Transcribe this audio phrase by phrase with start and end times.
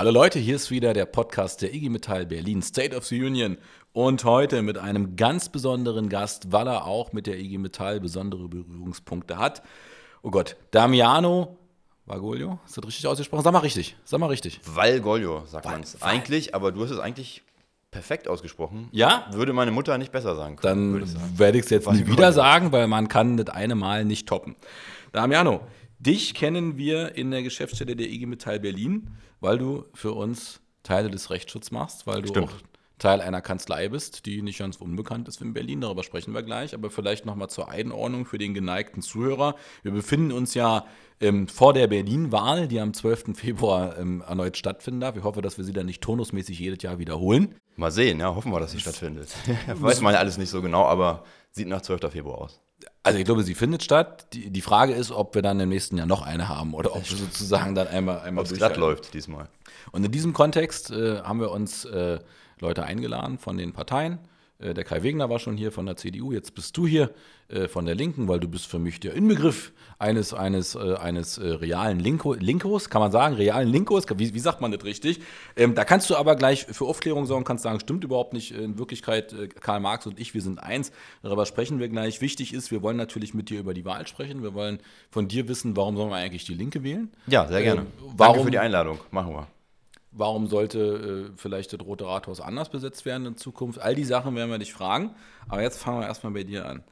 [0.00, 3.58] Hallo Leute, hier ist wieder der Podcast der IG Metall Berlin State of the Union
[3.92, 8.48] und heute mit einem ganz besonderen Gast, weil er auch mit der IG Metall besondere
[8.48, 9.60] Berührungspunkte hat.
[10.22, 11.58] Oh Gott, Damiano
[12.06, 13.44] Valgoglio, ist das richtig ausgesprochen?
[13.44, 14.62] Sag mal richtig, sag mal richtig.
[14.64, 17.42] Valgoglio sagt man es eigentlich, aber du hast es eigentlich
[17.90, 18.88] perfekt ausgesprochen.
[18.92, 19.26] Ja?
[19.32, 20.94] Würde meine Mutter nicht besser sagen können.
[20.94, 21.38] Dann ich sagen.
[21.38, 22.16] werde ich es jetzt nie Valgoglio.
[22.16, 24.56] wieder sagen, weil man kann das eine Mal nicht toppen.
[25.12, 25.60] Damiano,
[26.00, 29.10] dich kennen wir in der Geschäftsstelle der IG Metall Berlin,
[29.40, 32.48] weil du für uns Teile des Rechtsschutzes machst, weil du Stimmt.
[32.48, 32.54] auch
[33.00, 36.74] Teil einer Kanzlei bist, die nicht ganz unbekannt ist in Berlin, darüber sprechen wir gleich,
[36.74, 39.56] aber vielleicht nochmal zur Einordnung für den geneigten Zuhörer.
[39.82, 40.84] Wir befinden uns ja
[41.20, 43.36] ähm, vor der Berlin-Wahl, die am 12.
[43.36, 45.16] Februar ähm, erneut stattfinden darf.
[45.16, 47.56] Ich hoffe, dass wir sie dann nicht turnusmäßig jedes Jahr wiederholen.
[47.76, 49.34] Mal sehen, ja, hoffen wir, dass sie stattfindet.
[49.74, 52.12] Weiß man ja alles nicht so genau, aber sieht nach 12.
[52.12, 52.60] Februar aus.
[53.02, 54.26] Also ich glaube, sie findet statt.
[54.34, 57.08] Die, die Frage ist, ob wir dann im nächsten Jahr noch eine haben oder ob
[57.08, 59.48] wir sozusagen dann einmal einmal Ob es glatt läuft diesmal.
[59.90, 62.18] Und in diesem Kontext äh, haben wir uns äh,
[62.60, 64.18] Leute eingeladen von den Parteien.
[64.60, 67.10] Äh, der Kai Wegner war schon hier von der CDU, jetzt bist du hier
[67.48, 71.38] äh, von der Linken, weil du bist für mich der Inbegriff eines, eines, äh, eines
[71.38, 75.20] äh, realen Linko, Linkos, kann man sagen, realen Linkos, wie, wie sagt man das richtig?
[75.56, 78.52] Ähm, da kannst du aber gleich für Aufklärung sorgen, kannst sagen, stimmt überhaupt nicht.
[78.52, 80.92] In Wirklichkeit, äh, Karl Marx und ich, wir sind eins.
[81.22, 82.20] Darüber sprechen wir gleich.
[82.20, 84.42] Wichtig ist, wir wollen natürlich mit dir über die Wahl sprechen.
[84.42, 84.78] Wir wollen
[85.10, 87.10] von dir wissen, warum sollen wir eigentlich die Linke wählen?
[87.26, 87.80] Ja, sehr gerne.
[87.82, 88.98] Ähm, Danke warum- für die Einladung.
[89.10, 89.46] Machen wir.
[90.12, 93.78] Warum sollte äh, vielleicht das Rote Rathaus anders besetzt werden in Zukunft?
[93.78, 95.14] All die Sachen werden wir dich fragen.
[95.48, 96.82] Aber jetzt fangen wir erstmal bei dir an.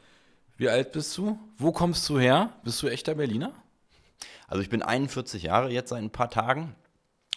[0.57, 1.39] Wie alt bist du?
[1.57, 2.53] Wo kommst du her?
[2.65, 3.53] Bist du echter Berliner?
[4.47, 6.75] Also ich bin 41 Jahre jetzt seit ein paar Tagen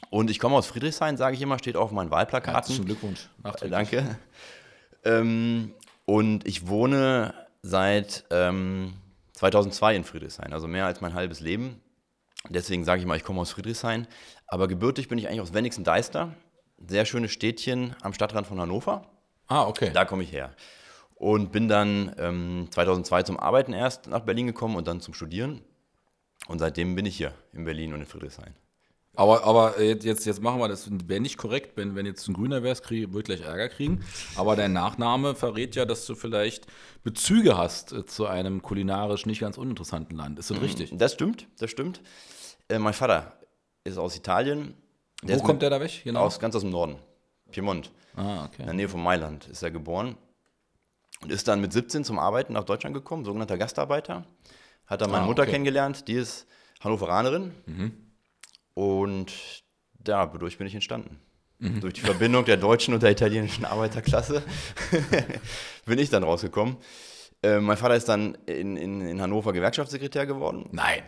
[0.10, 2.54] und ich komme aus Friedrichshain, sage ich immer, steht auch auf meinen Wahlplakaten.
[2.54, 3.30] Herzlichen Glückwunsch.
[3.62, 3.70] Äh.
[3.70, 4.18] Danke.
[5.04, 5.74] Ähm,
[6.06, 8.94] und ich wohne seit ähm,
[9.34, 11.82] 2002 in Friedrichshain, also mehr als mein halbes Leben.
[12.50, 14.08] Deswegen sage ich mal, ich komme aus Friedrichshain.
[14.48, 16.34] Aber gebürtig bin ich eigentlich aus Wenningsen-Deister.
[16.88, 19.06] Sehr schönes Städtchen am Stadtrand von Hannover.
[19.48, 19.92] Ah, okay.
[19.94, 20.56] Da komme ich her.
[21.16, 25.62] Und bin dann ähm, 2002 zum Arbeiten erst nach Berlin gekommen und dann zum Studieren.
[26.48, 28.56] Und seitdem bin ich hier in Berlin und in Friedrichshain.
[29.14, 32.64] Aber, aber jetzt, jetzt, machen wir das, wäre nicht korrekt, wenn, wenn jetzt ein Grüner
[32.64, 34.06] wärst, krieg, würde gleich Ärger kriegen.
[34.36, 36.66] Aber dein Nachname verrät ja, dass du vielleicht
[37.04, 40.40] Bezüge hast äh, zu einem kulinarisch nicht ganz uninteressanten Land.
[40.40, 40.94] Ist das richtig?
[40.96, 42.02] Das stimmt, das stimmt.
[42.70, 43.38] Äh, mein Vater
[43.84, 44.76] ist aus Italien.
[45.24, 46.02] Der Wo kommt mit- der da weg?
[46.06, 46.22] Genau.
[46.22, 46.96] Aus, ganz aus dem Norden.
[47.52, 47.92] Piemont.
[48.16, 48.64] ah, In okay.
[48.64, 50.16] der Nähe von Mailand ist er geboren.
[51.22, 54.26] Und ist dann mit 17 zum Arbeiten nach Deutschland gekommen, sogenannter Gastarbeiter.
[54.88, 55.52] Hat dann meine Ah, Mutter okay.
[55.52, 56.48] kennengelernt, die ist
[56.80, 57.52] Hannoveranerin.
[57.66, 57.92] Mhm.
[58.74, 59.32] Und
[60.00, 61.20] dadurch bin ich entstanden.
[61.60, 61.82] Mhm.
[61.82, 64.42] Durch die Verbindung der deutschen und der italienischen Arbeiterklasse
[65.86, 66.78] bin ich dann rausgekommen.
[67.44, 70.70] Äh, mein Vater ist dann in, in, in Hannover Gewerkschaftssekretär geworden.
[70.72, 71.04] Nein.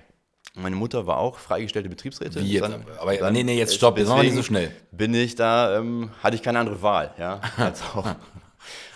[0.56, 2.44] Meine Mutter war auch freigestellte Betriebsrätin.
[2.44, 2.60] Wie?
[2.60, 4.72] Dann- aber dann- nee, nee, jetzt stopp, jetzt machen wir nicht so schnell.
[4.92, 8.06] Bin ich da, ähm, hatte ich keine andere Wahl, ja, als auch,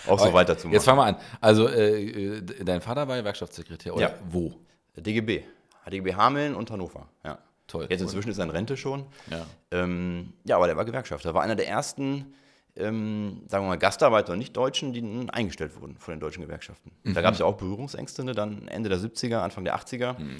[0.08, 0.74] auch so weiterzumachen.
[0.74, 1.16] Jetzt fangen wir an.
[1.42, 4.02] Also, äh, äh, dein Vater war Gewerkschaftssekretär, oder?
[4.04, 4.14] Ja.
[4.30, 4.54] Wo?
[4.96, 5.44] DGB.
[5.90, 7.40] DGB Hameln und Hannover, ja.
[7.68, 7.88] Toll.
[7.90, 9.06] Jetzt inzwischen ist er in Rente schon.
[9.30, 9.46] Ja.
[9.72, 11.34] Ähm, ja, aber der war Gewerkschafter.
[11.34, 12.34] War einer der ersten,
[12.76, 16.92] ähm, sagen wir mal, Gastarbeiter und Nicht-Deutschen, die eingestellt wurden von den deutschen Gewerkschaften.
[17.04, 17.14] Mhm.
[17.14, 18.34] Da gab es ja auch Berührungsängste, ne?
[18.34, 20.18] dann Ende der 70er, Anfang der 80er.
[20.18, 20.38] Mhm.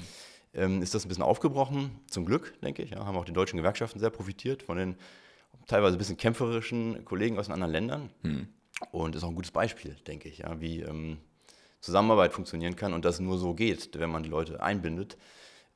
[0.54, 2.90] Ähm, ist das ein bisschen aufgebrochen, zum Glück, denke ich.
[2.90, 4.96] Ja, haben auch die deutschen Gewerkschaften sehr profitiert von den
[5.66, 8.10] teilweise ein bisschen kämpferischen Kollegen aus den anderen Ländern.
[8.22, 8.48] Mhm.
[8.90, 11.18] Und ist auch ein gutes Beispiel, denke ich, ja, wie ähm,
[11.80, 15.16] Zusammenarbeit funktionieren kann und das nur so geht, wenn man die Leute einbindet.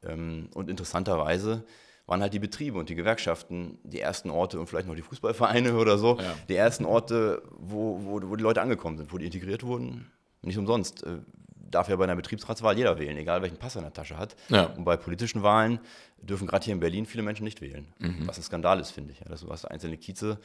[0.07, 1.65] Ähm, und interessanterweise
[2.07, 5.75] waren halt die Betriebe und die Gewerkschaften die ersten Orte und vielleicht noch die Fußballvereine
[5.79, 6.35] oder so, Ja.
[6.49, 10.11] die ersten Orte, wo, wo, wo die Leute angekommen sind, wo die integriert wurden.
[10.43, 11.19] Nicht umsonst äh,
[11.55, 14.35] darf ja bei einer Betriebsratswahl jeder wählen, egal welchen Pass er in der Tasche hat.
[14.49, 14.65] Ja.
[14.67, 15.79] Und bei politischen Wahlen
[16.21, 17.87] dürfen gerade hier in Berlin viele Menschen nicht wählen.
[17.99, 18.27] Mhm.
[18.27, 19.21] Was ein Skandal ist, finde ich.
[19.21, 20.39] Ja, dass du hast einzelne Kieze,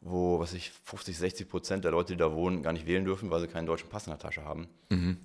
[0.00, 3.30] wo, was ich, 50, 60 Prozent der Leute, die da wohnen, gar nicht wählen dürfen,
[3.30, 4.66] weil sie keinen deutschen Pass in der Tasche haben.
[4.88, 5.18] Mhm.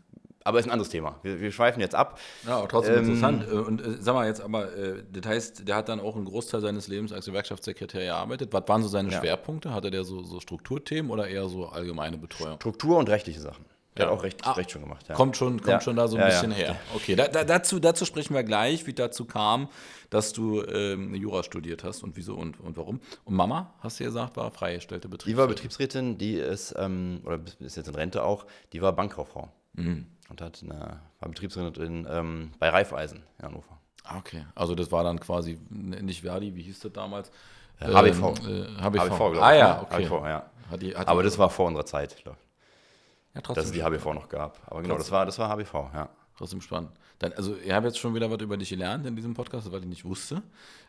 [0.47, 1.19] Aber ist ein anderes Thema.
[1.23, 2.19] Wir, wir schweifen jetzt ab.
[2.47, 3.43] Ja, aber trotzdem Ähm, interessant.
[3.47, 6.25] Äh, Und äh, sag mal jetzt aber, äh, das heißt, der hat dann auch einen
[6.25, 8.53] Großteil seines Lebens als Gewerkschaftssekretär gearbeitet.
[8.53, 9.19] Was waren so seine Ja.
[9.19, 9.73] Schwerpunkte?
[9.73, 12.55] Hatte der so, so Strukturthemen oder eher so allgemeine Betreuung?
[12.55, 13.65] Struktur und rechtliche Sachen.
[13.97, 14.11] Der Ja.
[14.11, 14.51] hat auch recht, Ah.
[14.53, 15.05] recht schon gemacht.
[15.09, 15.15] Ja.
[15.15, 15.81] Kommt schon, kommt Ja.
[15.81, 16.33] schon da so ein Ja, ja.
[16.35, 16.75] bisschen her.
[16.95, 19.67] Okay, da, da, dazu, dazu sprechen wir gleich, wie dazu kam,
[20.11, 23.01] dass du ähm, Jura studiert hast und wieso und, und warum.
[23.25, 25.37] Und Mama, hast du gesagt, war freigestellte Die Betriebsrätin.
[25.39, 29.49] war Betriebsrätin, die ist, ähm, oder ist jetzt in Rente auch, die war Bankkauffrau.
[29.73, 30.05] Mhm.
[30.29, 33.79] Und hat eine, war Betriebsrätin ähm, bei Raiffeisen in Hannover.
[34.03, 37.31] Ah, Okay, also das war dann quasi nicht Verdi, wie hieß das damals?
[37.79, 38.33] Äh, HBV.
[38.45, 39.01] Ähm, äh, HBV.
[39.01, 39.81] HBV, glaube ah ich, ja, ne?
[39.81, 40.05] okay.
[40.05, 40.49] HBV, ja.
[40.69, 43.71] Hat die, hat Aber das war vor unserer Zeit, glaub ich, ja, trotzdem dass es
[43.71, 44.59] die HBV noch gab.
[44.67, 46.09] Aber genau, das war, das war HBV, ja.
[46.37, 46.91] Trotzdem spannend.
[47.17, 49.81] Dann, also, ich habe jetzt schon wieder was über dich gelernt in diesem Podcast, was
[49.81, 50.43] ich nicht wusste.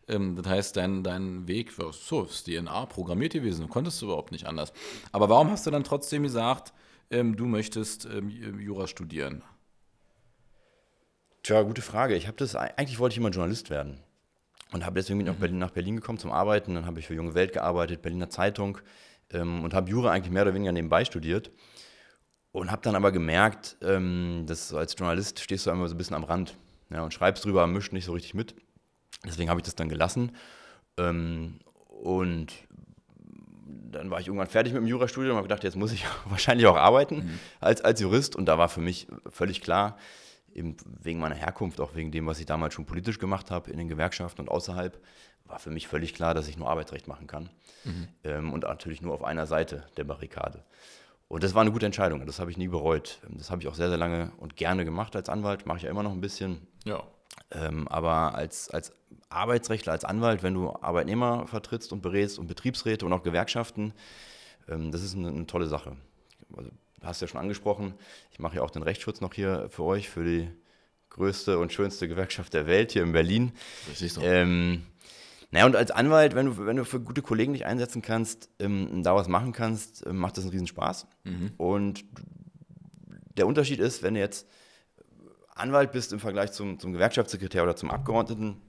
[0.07, 3.63] Ähm, das heißt, dein, dein Weg war so, ist DNA programmiert gewesen.
[3.63, 4.75] Du konntest überhaupt nicht anders.
[5.11, 6.75] Aber warum hast du dann trotzdem gesagt,
[7.11, 9.43] ähm, du möchtest ähm, Jura studieren?
[11.43, 12.15] Tja, gute Frage.
[12.15, 14.01] Ich habe das, eigentlich wollte ich immer Journalist werden.
[14.73, 15.35] Und habe deswegen mhm.
[15.37, 16.75] Berlin, nach Berlin gekommen zum Arbeiten.
[16.75, 18.79] Dann habe ich für Junge Welt gearbeitet, Berliner Zeitung
[19.31, 21.51] ähm, und habe Jura eigentlich mehr oder weniger nebenbei studiert.
[22.53, 26.17] Und habe dann aber gemerkt, ähm, dass als Journalist stehst du einmal so ein bisschen
[26.17, 26.57] am Rand
[26.91, 28.55] ja, und schreibst drüber, mischt nicht so richtig mit.
[29.25, 30.33] Deswegen habe ich das dann gelassen.
[30.97, 32.53] Ähm, und
[33.91, 36.67] dann war ich irgendwann fertig mit dem Jurastudium und habe gedacht, jetzt muss ich wahrscheinlich
[36.67, 37.39] auch arbeiten mhm.
[37.61, 38.37] als, als Jurist.
[38.37, 39.97] Und da war für mich völlig klar,
[40.53, 43.79] eben wegen meiner Herkunft, auch wegen dem, was ich damals schon politisch gemacht habe in
[43.79, 45.01] den Gewerkschaften und außerhalb,
[45.45, 47.51] war für mich völlig klar, dass ich nur Arbeitsrecht machen kann.
[47.85, 48.09] Mhm.
[48.25, 50.65] Ähm, und natürlich nur auf einer Seite der Barrikade.
[51.29, 52.25] Und das war eine gute Entscheidung.
[52.27, 53.21] Das habe ich nie bereut.
[53.31, 55.67] Das habe ich auch sehr, sehr lange und gerne gemacht als Anwalt.
[55.67, 56.67] Mache ich ja immer noch ein bisschen.
[56.85, 57.03] Ja.
[57.51, 58.93] Ähm, aber als, als
[59.29, 63.93] Arbeitsrechtler, als Anwalt, wenn du Arbeitnehmer vertrittst und berätst und Betriebsräte und auch Gewerkschaften,
[64.69, 65.97] ähm, das ist eine, eine tolle Sache.
[66.57, 67.95] Also, du hast ja schon angesprochen,
[68.31, 70.49] ich mache ja auch den Rechtsschutz noch hier für euch, für die
[71.11, 73.53] größte und schönste Gewerkschaft der Welt hier in Berlin.
[73.89, 74.23] Das ist so.
[74.23, 74.83] Ähm,
[75.51, 79.03] naja, und als Anwalt, wenn du, wenn du für gute Kollegen dich einsetzen kannst, ähm,
[79.03, 81.07] da was machen kannst, ähm, macht das einen Riesenspaß.
[81.25, 81.53] Mhm.
[81.57, 82.05] Und
[83.37, 84.47] der Unterschied ist, wenn du jetzt
[85.59, 88.61] Anwalt bist im Vergleich zum, zum Gewerkschaftssekretär oder zum Abgeordneten,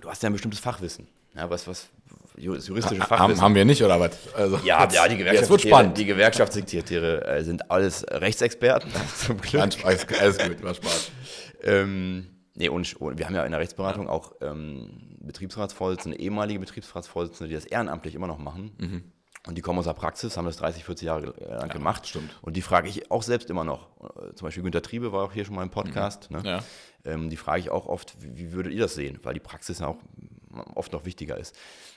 [0.00, 1.08] du hast ja ein bestimmtes Fachwissen.
[1.34, 1.88] Ja, was, was
[2.36, 3.42] das juristische ha, Fachwissen.
[3.42, 4.10] Haben wir nicht, oder was?
[4.34, 9.62] Also, ja, jetzt, ja, die Gewerkschaftssekretäre, die Gewerkschaftssekretäre äh, sind alles Rechtsexperten, zum Glück.
[9.84, 11.10] Alles, alles gut, war Spaß.
[11.62, 17.54] ähm, nee, und, wir haben ja in der Rechtsberatung auch ähm, Betriebsratsvorsitzende, ehemalige Betriebsratsvorsitzende, die
[17.54, 18.72] das ehrenamtlich immer noch machen.
[18.78, 19.04] Mhm.
[19.46, 22.06] Und die kommen aus der Praxis, haben das 30, 40 Jahre lang ja, gemacht.
[22.06, 22.36] Stimmt.
[22.42, 23.88] Und die frage ich auch selbst immer noch.
[24.34, 26.30] Zum Beispiel Günter Triebe war auch hier schon mal im Podcast.
[26.30, 26.36] Mhm.
[26.38, 26.48] Ne?
[26.48, 26.64] Ja.
[27.04, 29.20] Ähm, die frage ich auch oft, wie, wie, würdet ihr das sehen?
[29.22, 29.98] Weil die Praxis ja auch
[30.74, 31.56] oft noch wichtiger ist.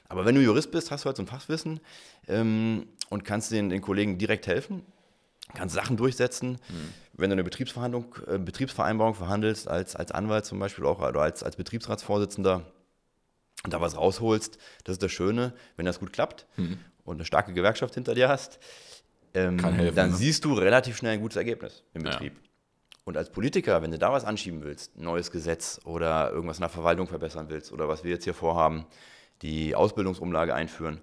[0.09, 1.79] Aber wenn du Jurist bist, hast du halt so ein Fachwissen
[2.27, 4.83] ähm, und kannst den, den Kollegen direkt helfen,
[5.55, 6.51] kannst Sachen durchsetzen.
[6.51, 6.93] Mhm.
[7.13, 11.41] Wenn du eine Betriebsverhandlung, äh, Betriebsvereinbarung verhandelst, als, als Anwalt zum Beispiel auch oder als,
[11.41, 12.63] als Betriebsratsvorsitzender,
[13.63, 16.79] und da was rausholst, das ist das Schöne, wenn das gut klappt mhm.
[17.09, 18.59] Und eine starke Gewerkschaft hinter dir hast,
[19.33, 20.15] ähm, helfen, dann ne?
[20.15, 22.33] siehst du relativ schnell ein gutes Ergebnis im Betrieb.
[22.33, 22.50] Ja.
[23.03, 26.61] Und als Politiker, wenn du da was anschieben willst, ein neues Gesetz oder irgendwas in
[26.61, 28.85] der Verwaltung verbessern willst oder was wir jetzt hier vorhaben,
[29.41, 31.01] die Ausbildungsumlage einführen,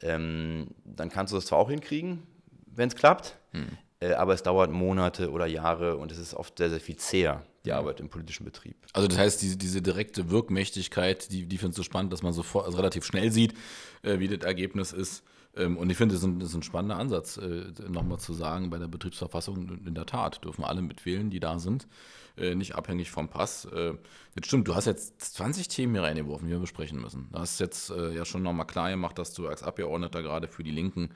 [0.00, 2.22] ähm, dann kannst du das zwar auch hinkriegen,
[2.66, 3.66] wenn es klappt, hm.
[4.00, 7.42] äh, aber es dauert Monate oder Jahre und es ist oft sehr, sehr viel zäher,
[7.64, 7.78] die hm.
[7.78, 8.76] Arbeit im politischen Betrieb.
[8.94, 12.64] Also das heißt, diese, diese direkte Wirkmächtigkeit, die, die findest du spannend, dass man sofort,
[12.64, 13.54] also relativ schnell sieht,
[14.02, 15.24] äh, wie das Ergebnis ist.
[15.56, 18.78] Ähm, und ich finde, das, das ist, ein spannender Ansatz, äh, nochmal zu sagen, bei
[18.78, 21.86] der Betriebsverfassung in der Tat dürfen alle mitwählen, die da sind,
[22.36, 23.64] äh, nicht abhängig vom Pass.
[23.66, 23.94] Äh,
[24.34, 27.28] das stimmt, du hast jetzt 20 Themen hier reingeworfen, die wir besprechen müssen.
[27.32, 30.70] Du hast jetzt ja schon nochmal klar gemacht, dass du als Abgeordneter gerade für die
[30.70, 31.10] Linken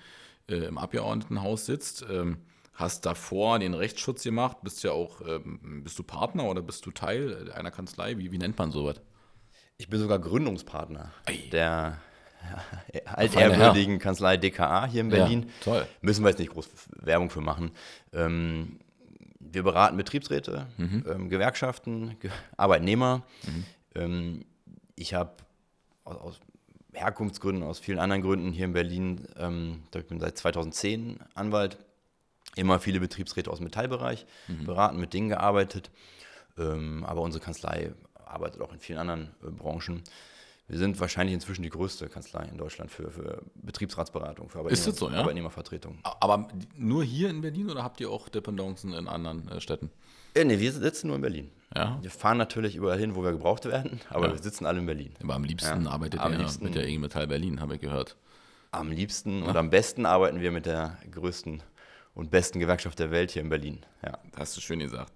[0.46, 2.06] im Abgeordnetenhaus sitzt.
[2.08, 2.38] Ähm,
[2.78, 6.92] hast davor den Rechtsschutz gemacht, bist ja auch, ähm, bist du Partner oder bist du
[6.92, 8.18] Teil einer Kanzlei?
[8.18, 9.00] Wie, wie nennt man sowas?
[9.78, 11.48] Ich bin sogar Gründungspartner Ei.
[11.52, 12.00] der
[13.04, 15.42] altehrwürdigen Kanzlei DKA hier in Berlin.
[15.42, 15.86] Ja, toll.
[16.00, 16.68] Müssen wir jetzt nicht groß
[17.00, 17.70] Werbung für machen.
[18.12, 18.78] Ähm,
[19.38, 21.04] wir beraten Betriebsräte, mhm.
[21.08, 23.22] ähm, Gewerkschaften, Ge Arbeitnehmer.
[23.44, 23.64] Mhm.
[23.94, 24.44] Ähm,
[24.96, 25.32] ich habe
[26.04, 26.40] aus, aus,
[26.92, 31.78] Herkunftsgründen, aus vielen anderen Gründen hier in Berlin, ähm, ich bin seit 2010 Anwalt,
[32.56, 34.64] immer viele Betriebsräte aus dem Metallbereich mhm.
[34.64, 35.90] beraten, mit Dingen gearbeitet.
[36.58, 40.02] Ähm, aber unsere Kanzlei arbeitet auch in vielen anderen äh, Branchen.
[40.68, 45.08] Wir sind wahrscheinlich inzwischen die größte Kanzlei in Deutschland für, für Betriebsratsberatung, für Arbeitnehmer, so,
[45.08, 45.18] ja?
[45.18, 45.98] Arbeitnehmervertretung.
[46.02, 49.90] Aber nur hier in Berlin oder habt ihr auch Dependancen in anderen äh, Städten?
[50.36, 51.50] Ja, nee, wir sitzen nur in Berlin.
[51.74, 51.98] Ja.
[52.02, 54.32] Wir fahren natürlich überall hin, wo wir gebraucht werden, aber ja.
[54.32, 55.14] wir sitzen alle in Berlin.
[55.22, 58.16] Aber am liebsten arbeitet am ihr liebsten, mit der IG Metall Berlin, habe ich gehört.
[58.70, 61.62] Am liebsten und am besten arbeiten wir mit der größten
[62.14, 63.80] und besten Gewerkschaft der Welt hier in Berlin.
[64.04, 64.18] Ja.
[64.36, 65.12] Hast du schön gesagt.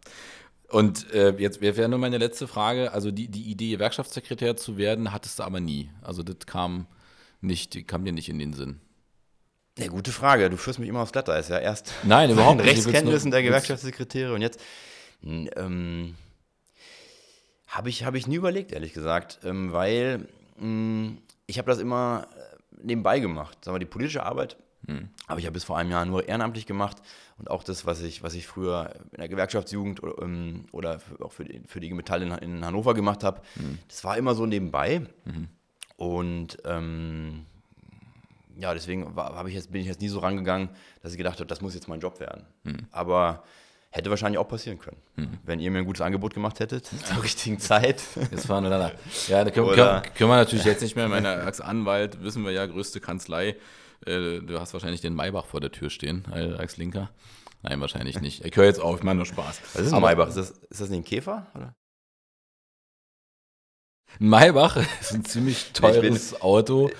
[0.72, 2.92] Und äh, jetzt wäre nur meine letzte Frage.
[2.92, 5.90] Also die, die Idee, Gewerkschaftssekretär zu werden, hattest du aber nie.
[6.00, 6.86] Also das kam
[7.42, 8.80] nicht, kam dir nicht in den Sinn.
[9.78, 10.48] Ja, gute Frage.
[10.48, 11.48] Du führst mich immer aufs Glatteis.
[11.48, 12.70] Ja, erst Nein, überhaupt nicht.
[12.70, 14.60] Rechtskenntnissen der Gewerkschaftssekretäre und jetzt
[15.22, 16.14] ähm,
[17.66, 20.26] habe ich, hab ich nie überlegt, ehrlich gesagt, ähm, weil
[20.58, 23.62] ähm, ich habe das immer äh, nebenbei gemacht.
[23.62, 25.08] Sagen wir, die politische Arbeit hm.
[25.26, 26.96] Aber ich habe bis vor einem Jahr nur ehrenamtlich gemacht
[27.38, 31.32] und auch das, was ich, was ich früher in der Gewerkschaftsjugend oder, ähm, oder auch
[31.32, 33.78] für die, für die Metall in, in Hannover gemacht habe, hm.
[33.88, 35.06] das war immer so nebenbei.
[35.24, 35.48] Mhm.
[35.96, 37.46] Und ähm,
[38.58, 40.70] ja, deswegen war, ich jetzt, bin ich jetzt nie so rangegangen,
[41.02, 42.44] dass ich gedacht habe, das muss jetzt mein Job werden.
[42.64, 42.86] Mhm.
[42.90, 43.44] Aber
[43.90, 44.96] hätte wahrscheinlich auch passieren können.
[45.16, 45.38] Mhm.
[45.44, 48.02] Wenn ihr mir ein gutes Angebot gemacht hättet, zur richtigen Zeit.
[48.30, 48.92] Jetzt fahren wir da.
[49.28, 51.08] Ja, da können, können, können, wir natürlich jetzt nicht mehr.
[51.08, 53.56] Meine als Anwalt wissen wir ja, größte Kanzlei.
[54.06, 57.10] Äh, du hast wahrscheinlich den Maybach vor der Tür stehen, äh, als Linker.
[57.62, 58.44] Nein, wahrscheinlich nicht.
[58.44, 59.60] Ich höre jetzt auf, ich meine nur Spaß.
[59.74, 60.28] Was ist ein Maybach?
[60.28, 61.46] Ist das, ist das nicht ein Käfer?
[61.54, 61.74] Oder?
[64.20, 66.90] Ein Maybach ist ein ziemlich teures Auto.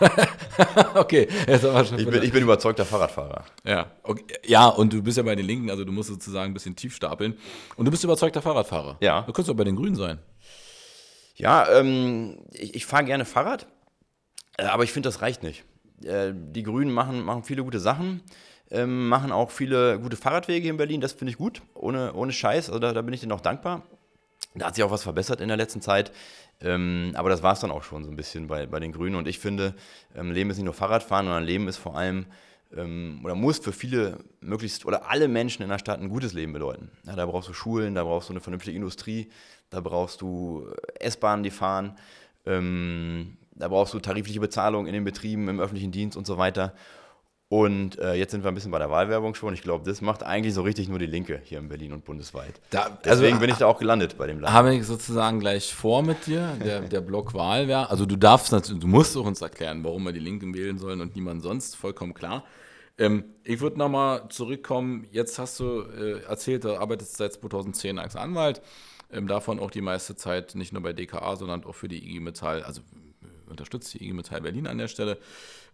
[0.94, 1.98] okay, jetzt aber schon.
[1.98, 3.44] Ich bin, ich bin überzeugter Fahrradfahrer.
[3.64, 4.24] Ja, okay.
[4.46, 6.94] ja, und du bist ja bei den Linken, also du musst sozusagen ein bisschen tief
[6.96, 7.38] stapeln.
[7.76, 8.96] Und du bist überzeugter Fahrradfahrer.
[9.00, 9.22] Ja.
[9.22, 10.18] Du könntest auch bei den Grünen sein.
[11.34, 13.66] Ja, ähm, ich, ich fahre gerne Fahrrad,
[14.58, 15.64] äh, aber ich finde, das reicht nicht.
[16.04, 18.22] Äh, die Grünen machen, machen viele gute Sachen,
[18.70, 22.68] ähm, machen auch viele gute Fahrradwege in Berlin, das finde ich gut, ohne, ohne Scheiß,
[22.68, 23.82] also da, da bin ich denen auch dankbar.
[24.54, 26.10] Da hat sich auch was verbessert in der letzten Zeit.
[26.60, 29.16] Ähm, aber das war es dann auch schon so ein bisschen bei, bei den Grünen.
[29.16, 29.74] Und ich finde,
[30.14, 32.26] ähm, Leben ist nicht nur Fahrradfahren, sondern Leben ist vor allem
[32.76, 36.52] ähm, oder muss für viele möglichst oder alle Menschen in der Stadt ein gutes Leben
[36.52, 36.90] bedeuten.
[37.04, 39.30] Ja, da brauchst du Schulen, da brauchst du eine vernünftige Industrie,
[39.70, 41.96] da brauchst du S-Bahnen, die fahren,
[42.46, 46.74] ähm, da brauchst du tarifliche Bezahlung in den Betrieben, im öffentlichen Dienst und so weiter.
[47.52, 49.52] Und äh, jetzt sind wir ein bisschen bei der Wahlwerbung schon.
[49.54, 52.60] Ich glaube, das macht eigentlich so richtig nur die Linke hier in Berlin und bundesweit.
[52.70, 54.54] Da, Deswegen also, bin ich da auch gelandet bei dem Land.
[54.54, 57.90] Habe ich sozusagen gleich vor mit dir, der, der Block Wahlwerbung.
[57.90, 61.00] Also du darfst natürlich, du musst auch uns erklären, warum wir die Linken wählen sollen
[61.00, 62.44] und niemand sonst, vollkommen klar.
[62.98, 68.14] Ähm, ich würde nochmal zurückkommen, jetzt hast du äh, erzählt, du arbeitest seit 2010 als
[68.14, 68.62] Anwalt,
[69.10, 72.20] ähm, davon auch die meiste Zeit nicht nur bei DKA, sondern auch für die IG
[72.20, 72.82] Metall, also
[73.50, 75.18] unterstützt die IG Metall Berlin an der Stelle,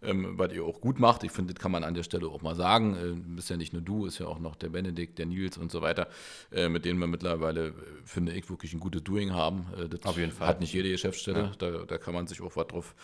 [0.01, 1.23] ähm, was ihr auch gut macht.
[1.23, 2.95] Ich finde, das kann man an der Stelle auch mal sagen.
[2.95, 5.71] Äh, bist ja nicht nur du, ist ja auch noch der Benedikt, der Nils und
[5.71, 6.07] so weiter,
[6.51, 7.73] äh, mit denen wir mittlerweile, äh,
[8.05, 9.67] finde ich, wirklich ein gutes Doing haben.
[9.77, 10.47] Äh, das Auf jeden Fall.
[10.47, 11.51] Hat nicht jede Geschäftsstelle, ja.
[11.57, 12.95] da, da kann man sich auch was drauf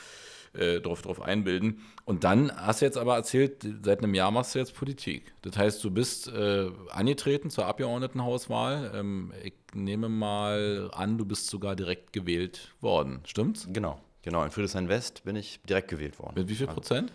[0.53, 1.81] äh, drauf, drauf einbilden.
[2.05, 5.33] Und dann hast du jetzt aber erzählt, seit einem Jahr machst du jetzt Politik.
[5.41, 8.91] Das heißt, du bist äh, angetreten zur Abgeordnetenhauswahl.
[8.93, 13.21] Ähm, ich nehme mal an, du bist sogar direkt gewählt worden.
[13.25, 13.67] Stimmt's?
[13.71, 13.99] Genau.
[14.23, 16.33] Genau, in Friedrichshain-West bin ich direkt gewählt worden.
[16.35, 17.11] Mit wie viel Prozent?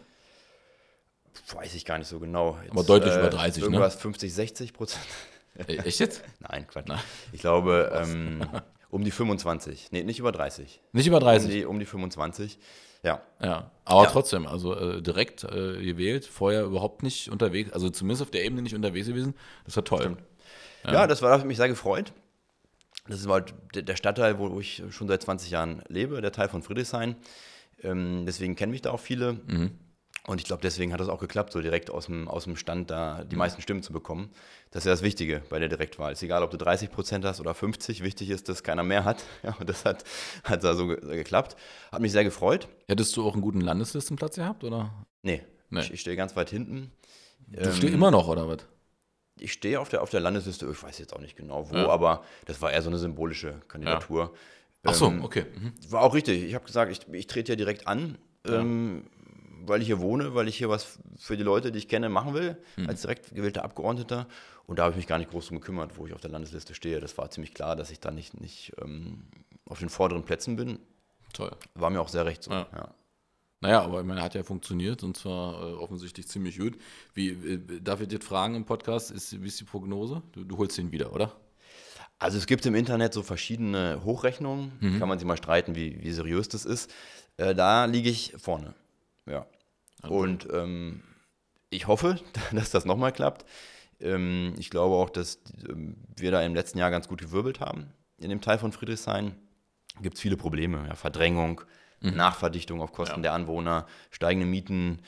[1.52, 2.58] Weiß ich gar nicht so genau.
[2.62, 4.00] Jetzt, Aber deutlich äh, über 30, irgendwas ne?
[4.00, 5.04] 50, 60 Prozent.
[5.56, 6.22] E-, echt jetzt?
[6.40, 6.86] Nein, Quatsch.
[6.88, 7.00] Nein.
[7.32, 8.46] Ich glaube, ähm,
[8.90, 9.88] um die 25.
[9.90, 10.80] Nee, nicht über 30.
[10.92, 11.46] Nicht über 30?
[11.46, 12.58] Um die, um die 25.
[13.02, 13.22] Ja.
[13.40, 14.10] Ja, aber ja.
[14.10, 18.60] trotzdem, also äh, direkt äh, gewählt, vorher überhaupt nicht unterwegs, also zumindest auf der Ebene
[18.60, 19.34] nicht unterwegs gewesen.
[19.64, 20.16] Das war toll.
[20.84, 20.92] Ja.
[20.92, 22.12] ja, das war, das hat mich sehr gefreut.
[23.08, 26.62] Das ist halt der Stadtteil, wo ich schon seit 20 Jahren lebe, der Teil von
[26.62, 27.16] Friedrichshain.
[27.82, 29.34] Ähm, deswegen kennen mich da auch viele.
[29.46, 29.70] Mhm.
[30.26, 32.90] Und ich glaube, deswegen hat es auch geklappt, so direkt aus dem, aus dem Stand
[32.90, 33.38] da die mhm.
[33.38, 34.30] meisten Stimmen zu bekommen.
[34.70, 36.12] Das ist ja das Wichtige bei der Direktwahl.
[36.12, 38.02] Es ist egal, ob du 30 Prozent hast oder 50.
[38.02, 39.24] Wichtig ist, dass keiner mehr hat.
[39.42, 40.04] Ja, und das hat,
[40.44, 41.56] hat da so geklappt.
[41.92, 42.68] Hat mich sehr gefreut.
[42.88, 44.92] Hättest du auch einen guten Landeslistenplatz gehabt, oder?
[45.22, 45.80] Nee, nee.
[45.80, 46.92] ich, ich stehe ganz weit hinten.
[47.46, 48.58] Du ähm, stehst immer noch, oder was?
[49.40, 51.88] Ich stehe auf der, auf der Landesliste, ich weiß jetzt auch nicht genau wo, ja.
[51.88, 54.33] aber das war eher so eine symbolische Kandidatur.
[54.85, 54.90] Ja.
[54.90, 55.47] Ach so, ähm, okay.
[55.54, 55.73] Mhm.
[55.90, 56.42] War auch richtig.
[56.45, 58.61] Ich habe gesagt, ich, ich trete ja direkt an, ja.
[58.61, 59.07] ähm,
[59.66, 62.35] weil ich hier wohne, weil ich hier was für die Leute, die ich kenne, machen
[62.35, 62.88] will, mhm.
[62.88, 64.26] als direkt gewählter Abgeordneter.
[64.66, 66.75] Und da habe ich mich gar nicht groß drum gekümmert, wo ich auf der Landesliste
[66.75, 67.00] stehe.
[67.00, 69.25] Das war ziemlich klar, dass ich da nicht, nicht ähm,
[69.64, 70.78] auf den vorderen Plätzen bin.
[71.33, 71.50] Toll.
[71.75, 72.50] War mir auch sehr recht so.
[72.50, 72.95] Ja.
[73.60, 76.78] Naja, aber ich meine, hat ja funktioniert und zwar äh, offensichtlich ziemlich gut.
[77.14, 80.22] Wie, äh, darf ich dir fragen im Podcast, ist, wie ist die Prognose?
[80.32, 81.32] Du, du holst ihn wieder, oder?
[82.20, 84.98] Also es gibt im Internet so verschiedene Hochrechnungen, mhm.
[84.98, 86.92] kann man sich mal streiten, wie, wie seriös das ist.
[87.36, 88.74] Äh, da liege ich vorne.
[89.26, 89.46] Ja.
[90.02, 90.12] Okay.
[90.12, 91.02] Und ähm,
[91.70, 92.20] ich hoffe,
[92.52, 93.44] dass das nochmal klappt.
[94.00, 97.92] Ähm, ich glaube auch, dass ähm, wir da im letzten Jahr ganz gut gewirbelt haben.
[98.18, 99.36] In dem Teil von Friedrichshain
[100.00, 100.86] gibt es viele Probleme.
[100.88, 101.62] Ja, Verdrängung,
[102.00, 102.16] mhm.
[102.16, 103.22] Nachverdichtung auf Kosten ja.
[103.22, 105.00] der Anwohner, steigende Mieten,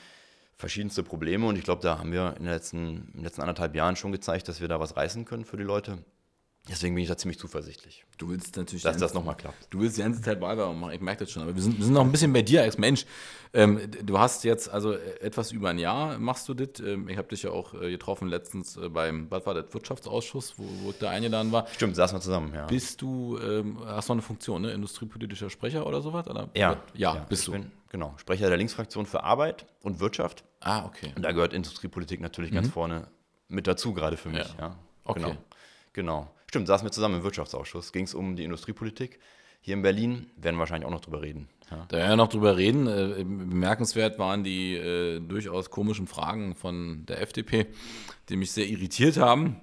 [0.55, 1.47] verschiedenste Probleme.
[1.47, 4.11] Und ich glaube, da haben wir in den letzten, in den letzten anderthalb Jahren schon
[4.11, 5.99] gezeigt, dass wir da was reißen können für die Leute.
[6.69, 8.05] Deswegen bin ich da ziemlich zuversichtlich.
[8.19, 8.83] Du willst natürlich.
[8.83, 9.67] Dass das nochmal klappt.
[9.71, 11.41] Du willst die ganze Zeit Wahlwerbung machen, ich merke das schon.
[11.41, 13.05] Aber wir sind, wir sind noch ein bisschen bei dir als Mensch.
[13.51, 16.79] Ähm, du hast jetzt also etwas über ein Jahr machst du das.
[16.85, 20.53] Ähm, ich habe dich ja auch äh, getroffen letztens äh, beim, was war das, Wirtschaftsausschuss,
[20.57, 21.67] wo, wo ich da eingeladen war.
[21.67, 22.67] Stimmt, saßen wir zusammen, ja.
[22.67, 24.71] Bist du, ähm, hast du noch eine Funktion, ne?
[24.71, 26.27] Industriepolitischer Sprecher oder sowas?
[26.27, 26.49] Oder?
[26.53, 26.77] Ja.
[26.93, 27.53] Ja, ja bist du.
[27.53, 30.43] Bin, genau, Sprecher der Linksfraktion für Arbeit und Wirtschaft.
[30.59, 31.11] Ah, okay.
[31.15, 32.55] Und da gehört Industriepolitik natürlich mhm.
[32.55, 33.07] ganz vorne
[33.47, 34.47] mit dazu, gerade für mich.
[34.59, 34.59] Ja.
[34.59, 34.75] ja.
[35.03, 35.21] Okay.
[35.21, 35.37] Genau.
[35.93, 36.29] genau.
[36.51, 37.93] Stimmt, saßen wir zusammen im Wirtschaftsausschuss.
[37.93, 39.19] Ging es um die Industriepolitik
[39.61, 40.29] hier in Berlin.
[40.35, 41.47] Werden wir wahrscheinlich auch noch drüber reden.
[41.71, 41.85] Ja.
[41.87, 42.87] Da werden wir noch drüber reden.
[42.87, 47.67] Äh, bemerkenswert waren die äh, durchaus komischen Fragen von der FDP,
[48.27, 49.61] die mich sehr irritiert haben.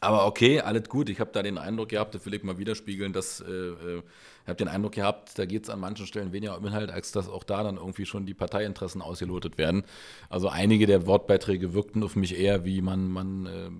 [0.00, 1.10] Aber okay, alles gut.
[1.10, 4.02] Ich habe da den Eindruck gehabt, das will ich mal widerspiegeln, dass äh, äh
[4.44, 7.12] Ich habe den Eindruck gehabt, da geht es an manchen Stellen weniger um Inhalt, als
[7.12, 9.84] dass auch da dann irgendwie schon die Parteiinteressen ausgelotet werden.
[10.28, 13.70] Also einige der Wortbeiträge wirkten auf mich eher wie man, man äh,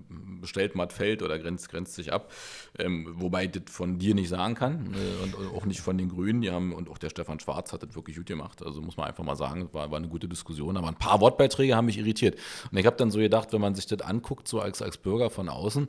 [0.41, 2.31] bestellt matt fällt oder grenzt, grenzt sich ab.
[2.79, 5.99] Ähm, wobei ich das von dir nicht sagen kann äh, und, und, auch nicht von
[5.99, 6.41] den Grünen.
[6.41, 8.65] Die haben, und auch der Stefan Schwarz hat das wirklich gut gemacht.
[8.65, 10.77] Also muss man einfach mal sagen, war, war eine gute Diskussion.
[10.77, 12.39] Aber ein paar Wortbeiträge haben mich irritiert.
[12.71, 15.29] Und ich habe dann so gedacht, wenn man sich das anguckt, so als, als Bürger
[15.29, 15.87] von außen,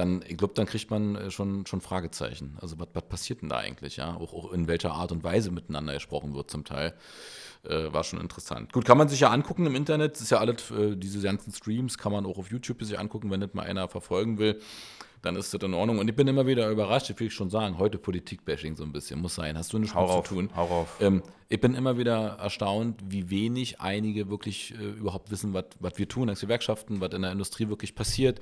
[0.00, 2.56] dann, ich glaube, dann kriegt man äh, schon, schon Fragezeichen.
[2.60, 4.16] Also was, was passiert denn da eigentlich, ja?
[4.16, 6.94] Auch, auch in welcher Art und Weise miteinander gesprochen wird zum Teil.
[7.62, 8.72] Äh, war schon interessant.
[8.72, 10.14] Gut, kann man sich ja angucken im Internet.
[10.14, 13.30] Das ist ja alles, äh, diese ganzen Streams kann man auch auf YouTube sich angucken,
[13.30, 14.60] wenn das mal einer verfolgen will
[15.22, 15.98] dann ist das in Ordnung.
[15.98, 19.20] Und ich bin immer wieder überrascht, ich will schon sagen, heute Politik-Bashing so ein bisschen,
[19.20, 19.56] muss sein.
[19.56, 20.50] Hast du nichts hau zu tun?
[20.56, 20.96] Hau auf.
[21.00, 21.22] Ähm,
[21.52, 26.28] ich bin immer wieder erstaunt, wie wenig einige wirklich äh, überhaupt wissen, was wir tun
[26.28, 28.40] als Gewerkschaften, was in der Industrie wirklich passiert.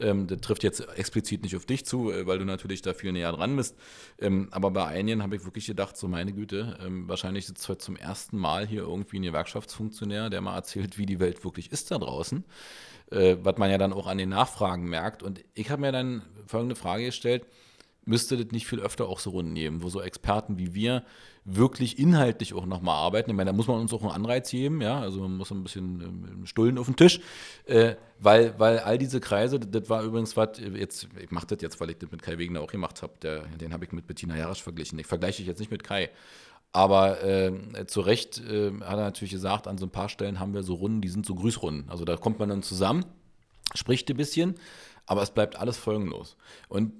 [0.00, 3.12] Ähm, das trifft jetzt explizit nicht auf dich zu, äh, weil du natürlich da viel
[3.12, 3.76] näher dran bist.
[4.18, 7.78] Ähm, aber bei einigen habe ich wirklich gedacht, so meine Güte, ähm, wahrscheinlich sitzt heute
[7.78, 11.92] zum ersten Mal hier irgendwie ein Gewerkschaftsfunktionär, der mal erzählt, wie die Welt wirklich ist
[11.92, 12.44] da draußen
[13.10, 15.22] äh, was man ja dann auch an den Nachfragen merkt.
[15.22, 17.46] Und ich habe mir dann folgende Frage gestellt,
[18.04, 21.04] müsste das nicht viel öfter auch so Runden geben, wo so Experten wie wir
[21.44, 23.30] wirklich inhaltlich auch nochmal arbeiten.
[23.30, 25.62] Ich meine, da muss man uns auch einen Anreiz geben, ja, also man muss ein
[25.62, 27.20] bisschen ähm, Stullen auf den Tisch,
[27.64, 31.80] äh, weil, weil all diese Kreise, das war übrigens was, jetzt, ich mache das jetzt,
[31.80, 34.62] weil ich das mit Kai Wegner auch gemacht habe, den habe ich mit Bettina Jarasch
[34.62, 34.98] verglichen.
[34.98, 36.10] Ich vergleiche ich jetzt nicht mit Kai,
[36.72, 40.54] aber äh, zu Recht äh, hat er natürlich gesagt, an so ein paar Stellen haben
[40.54, 41.90] wir so Runden, die sind so Grüßrunden.
[41.90, 43.04] Also da kommt man dann zusammen,
[43.74, 44.54] spricht ein bisschen,
[45.06, 46.36] aber es bleibt alles folgenlos.
[46.68, 46.92] Und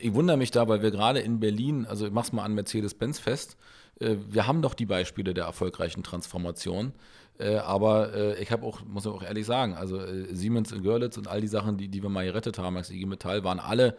[0.00, 3.18] ich wundere mich da, weil wir gerade in Berlin, also ich mach's mal an Mercedes-Benz
[3.18, 3.56] fest,
[4.00, 6.92] äh, wir haben doch die Beispiele der erfolgreichen Transformation.
[7.38, 10.82] Äh, aber äh, ich habe auch, muss ich auch ehrlich sagen, also äh, Siemens und
[10.82, 13.60] Görlitz und all die Sachen, die, die wir mal gerettet haben als IG Metall, waren
[13.60, 13.96] alle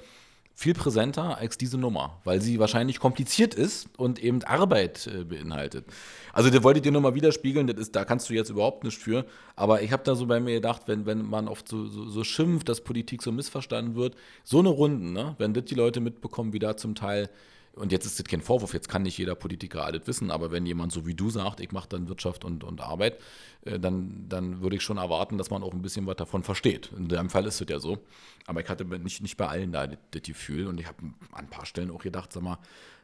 [0.59, 5.85] viel präsenter als diese Nummer, weil sie wahrscheinlich kompliziert ist und eben Arbeit äh, beinhaltet.
[6.33, 8.99] Also der wollte dir nur mal widerspiegeln, das ist, da kannst du jetzt überhaupt nichts
[8.99, 9.27] für.
[9.55, 12.23] Aber ich habe da so bei mir gedacht, wenn, wenn man oft so, so, so,
[12.23, 16.53] schimpft, dass Politik so missverstanden wird, so eine Runden, ne, wenn das die Leute mitbekommen,
[16.53, 17.29] wie da zum Teil
[17.77, 20.65] und jetzt ist das kein Vorwurf, jetzt kann nicht jeder Politiker alles wissen, aber wenn
[20.65, 23.19] jemand so wie du sagt, ich mache dann Wirtschaft und, und Arbeit,
[23.65, 26.91] äh, dann, dann würde ich schon erwarten, dass man auch ein bisschen was davon versteht.
[26.97, 27.99] In deinem Fall ist es ja so.
[28.45, 30.97] Aber ich hatte nicht, nicht bei allen da das, das Gefühl und ich habe
[31.31, 32.57] an ein paar Stellen auch gedacht, sag mal,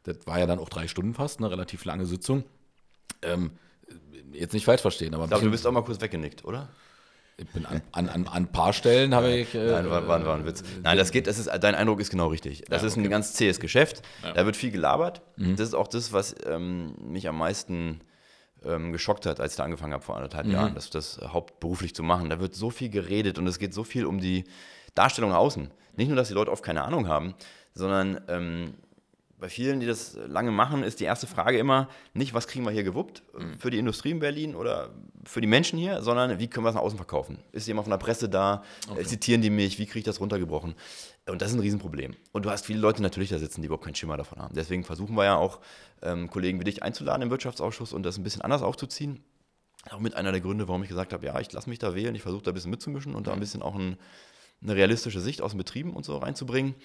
[0.04, 2.44] das war ja dann auch drei Stunden fast, eine relativ lange Sitzung.
[3.22, 3.52] Ähm,
[4.32, 5.26] jetzt nicht falsch verstehen, aber.
[5.26, 6.70] Ich glaube, du bist auch mal kurz weggenickt, oder?
[7.38, 9.56] Ich bin an, an, an, an ein paar Stellen habe ich.
[9.56, 10.62] Äh, Nein, war, war, war, ein Witz.
[10.62, 12.64] Äh, Nein, das geht, das ist, dein Eindruck ist genau richtig.
[12.70, 14.02] Das ja, ist ein ganz zähes Geschäft.
[14.24, 14.34] Ja.
[14.34, 15.22] Da wird viel gelabert.
[15.36, 15.56] Mhm.
[15.56, 18.02] Das ist auch das, was ähm, mich am meisten
[18.64, 20.54] ähm, geschockt hat, als ich da angefangen habe vor anderthalb mhm.
[20.54, 22.30] Jahren, das, das hauptberuflich zu machen.
[22.30, 24.44] Da wird so viel geredet und es geht so viel um die
[24.94, 25.72] Darstellung außen.
[25.96, 27.34] Nicht nur, dass die Leute oft keine Ahnung haben,
[27.74, 28.76] sondern ähm,
[29.44, 32.72] bei vielen, die das lange machen, ist die erste Frage immer nicht, was kriegen wir
[32.72, 33.60] hier gewuppt mhm.
[33.60, 34.92] für die Industrie in Berlin oder
[35.26, 37.40] für die Menschen hier, sondern wie können wir es nach außen verkaufen?
[37.52, 38.64] Ist jemand von der Presse da?
[38.90, 39.04] Okay.
[39.04, 39.80] Zitieren die mich?
[39.80, 40.76] Wie kriege ich das runtergebrochen?
[41.28, 42.16] Und das ist ein Riesenproblem.
[42.32, 44.56] Und du hast viele Leute natürlich da sitzen, die überhaupt keinen Schimmer davon haben.
[44.56, 45.60] Deswegen versuchen wir ja auch,
[46.02, 49.26] ähm, Kollegen wie dich einzuladen im Wirtschaftsausschuss und das ein bisschen anders aufzuziehen.
[49.90, 52.16] Auch mit einer der Gründe, warum ich gesagt habe, ja, ich lasse mich da wählen,
[52.16, 53.98] ich versuche da ein bisschen mitzumischen und da ein bisschen auch ein,
[54.62, 56.76] eine realistische Sicht aus den Betrieben und so reinzubringen.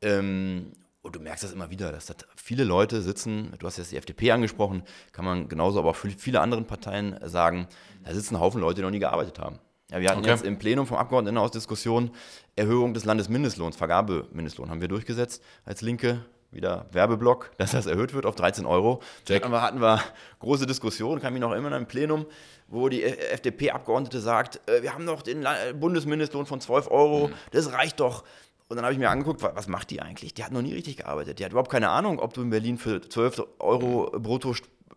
[0.00, 0.70] Ähm,
[1.02, 3.96] und du merkst das immer wieder, dass da viele Leute sitzen, du hast jetzt die
[3.96, 4.82] FDP angesprochen,
[5.12, 7.68] kann man genauso aber auch für viele andere Parteien sagen,
[8.04, 9.58] da sitzen ein Haufen Leute, die noch nie gearbeitet haben.
[9.90, 10.30] Ja, wir hatten okay.
[10.30, 12.10] jetzt im Plenum vom Abgeordneten aus Diskussion
[12.56, 18.26] Erhöhung des Landesmindestlohns, Vergabemindestlohn haben wir durchgesetzt als Linke, wieder Werbeblock, dass das erhöht wird
[18.26, 19.00] auf 13 Euro.
[19.26, 19.42] Jack.
[19.42, 20.02] Dann hatten wir
[20.40, 22.26] große Diskussionen, kann mich noch immer in einem Plenum,
[22.66, 25.46] wo die FDP-Abgeordnete sagt, äh, wir haben noch den
[25.78, 27.34] Bundesmindestlohn von 12 Euro, mhm.
[27.52, 28.24] das reicht doch.
[28.68, 30.34] Und dann habe ich mir angeguckt, was macht die eigentlich?
[30.34, 31.38] Die hat noch nie richtig gearbeitet.
[31.38, 34.54] Die hat überhaupt keine Ahnung, ob du in Berlin für 12 Euro brutto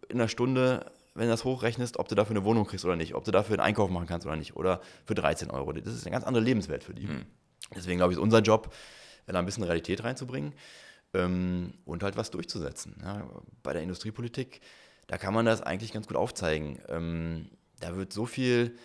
[0.09, 3.15] in der Stunde, wenn du das hochrechnest, ob du dafür eine Wohnung kriegst oder nicht,
[3.15, 5.71] ob du dafür einen Einkauf machen kannst oder nicht, oder für 13 Euro.
[5.71, 7.07] Das ist eine ganz andere Lebenswelt für die.
[7.07, 7.25] Hm.
[7.73, 8.73] Deswegen glaube ich, ist unser Job,
[9.25, 10.53] da ein bisschen Realität reinzubringen
[11.13, 12.97] ähm, und halt was durchzusetzen.
[13.01, 13.25] Ja,
[13.63, 14.59] bei der Industriepolitik,
[15.07, 16.79] da kann man das eigentlich ganz gut aufzeigen.
[16.89, 18.77] Ähm, da wird so viel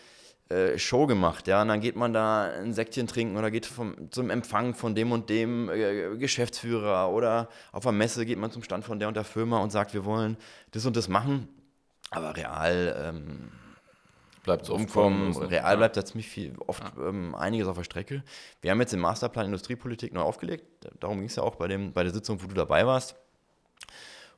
[0.48, 4.12] äh, Show gemacht, ja, und dann geht man da ein Säckchen trinken oder geht vom,
[4.12, 8.62] zum Empfang von dem und dem äh, Geschäftsführer oder auf einer Messe geht man zum
[8.62, 10.37] Stand von der und der Firma und sagt, wir wollen
[10.70, 11.48] das und das machen,
[12.11, 13.50] aber real ähm,
[14.44, 15.76] bleibt es umkommen, real ja.
[15.76, 17.09] bleibt da ziemlich viel, oft ja.
[17.09, 18.22] ähm, einiges auf der Strecke.
[18.61, 20.64] Wir haben jetzt den Masterplan Industriepolitik neu aufgelegt,
[21.00, 23.16] darum ging es ja auch bei, dem, bei der Sitzung, wo du dabei warst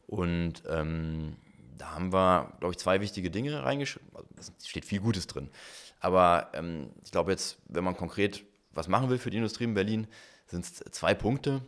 [0.07, 1.37] und ähm,
[1.79, 4.09] da haben wir, glaube ich, zwei wichtige Dinge reingeschrieben.
[4.15, 5.49] Also, es steht viel Gutes drin.
[6.01, 9.75] Aber ähm, ich glaube jetzt, wenn man konkret was machen will für die Industrie in
[9.75, 10.07] Berlin,
[10.47, 11.63] sind es zwei Punkte.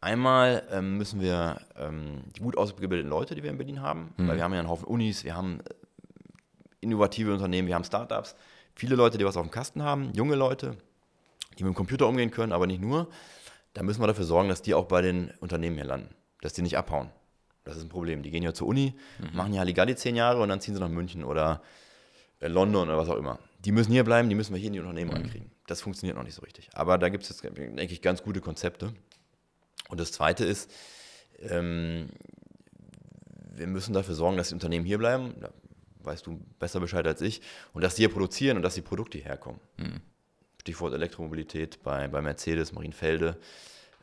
[0.00, 4.28] Einmal ähm, müssen wir ähm, die gut ausgebildeten Leute, die wir in Berlin haben, Mhm.
[4.28, 5.74] weil wir haben ja einen Haufen Unis, wir haben äh,
[6.80, 8.34] innovative Unternehmen, wir haben Startups,
[8.74, 10.76] viele Leute, die was auf dem Kasten haben, junge Leute,
[11.58, 13.08] die mit dem Computer umgehen können, aber nicht nur.
[13.74, 16.62] Da müssen wir dafür sorgen, dass die auch bei den Unternehmen hier landen, dass die
[16.62, 17.10] nicht abhauen.
[17.66, 18.22] Das ist ein Problem.
[18.22, 18.94] Die gehen ja zur Uni,
[19.32, 21.62] machen ja Halligalli zehn Jahre und dann ziehen sie nach München oder
[22.38, 23.40] äh, London oder was auch immer.
[23.64, 25.50] Die müssen hier bleiben, die müssen wir hier in die Unternehmen reinkriegen.
[25.66, 26.68] Das funktioniert noch nicht so richtig.
[26.74, 28.92] Aber da gibt es jetzt, denke ich, ganz gute Konzepte.
[29.88, 30.70] Und das Zweite ist,
[31.40, 32.06] ähm,
[33.52, 35.34] wir müssen dafür sorgen, dass die Unternehmen hier bleiben.
[35.40, 35.50] Da
[36.04, 37.42] weißt du besser Bescheid als ich.
[37.72, 39.58] Und dass die hier produzieren und dass die Produkte hierher kommen.
[40.60, 43.36] Stichwort Elektromobilität bei, bei Mercedes, Marienfelde.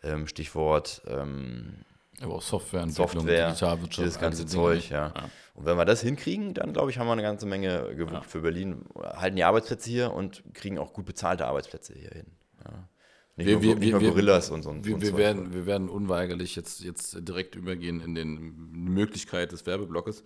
[0.04, 1.76] Ähm, Stichwort ähm,
[2.23, 4.95] Aber auch Software, Software, Digitalwirtschaft, dieses ganze Zeug, ne?
[4.95, 5.13] ja.
[5.55, 8.41] Und wenn wir das hinkriegen, dann glaube ich, haben wir eine ganze Menge gewuppt für
[8.41, 12.25] Berlin, halten die Arbeitsplätze hier und kriegen auch gut bezahlte Arbeitsplätze hier hin.
[12.63, 12.88] Ja.
[13.36, 15.89] Nicht, Wir- nur, wir- nicht wir- Gorillas und so so Wir, wir, werden, wir werden
[15.89, 20.23] unweigerlich jetzt, jetzt direkt übergehen in den die Möglichkeit des Werbeblocks.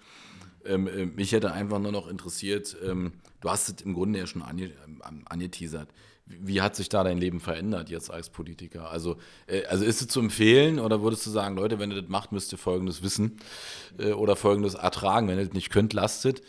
[0.66, 4.28] Ähm, äh, mich hätte einfach nur noch interessiert, ähm, du hast es im Grunde ja
[4.28, 5.90] schon ange, ähm, angeteasert.
[6.28, 8.90] Wie hat sich da dein Leben verändert jetzt als Politiker?
[8.90, 12.10] Also, äh, also ist es zu empfehlen oder würdest du sagen, Leute, wenn ihr das
[12.10, 13.38] macht, müsst ihr Folgendes wissen
[13.98, 16.42] äh, oder Folgendes ertragen, wenn ihr das nicht könnt, lastet?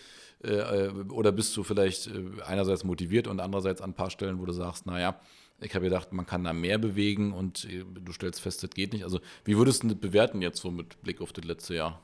[0.42, 4.38] Äh, äh, oder bist du vielleicht äh, einerseits motiviert und andererseits an ein paar Stellen,
[4.38, 5.18] wo du sagst, naja,
[5.60, 8.92] ich habe gedacht, man kann da mehr bewegen und äh, du stellst fest, das geht
[8.92, 9.04] nicht.
[9.04, 12.00] Also, wie würdest du das bewerten jetzt so mit Blick auf das letzte Jahr?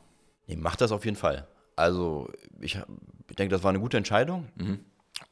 [0.47, 1.47] Nee, macht das auf jeden Fall.
[1.77, 2.79] Also ich,
[3.29, 4.47] ich denke, das war eine gute Entscheidung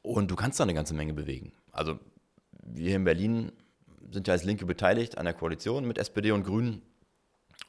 [0.02, 1.52] und du kannst da eine ganze Menge bewegen.
[1.70, 2.00] Also
[2.62, 3.52] wir hier in Berlin
[4.10, 6.82] sind ja als Linke beteiligt an der Koalition mit SPD und Grünen,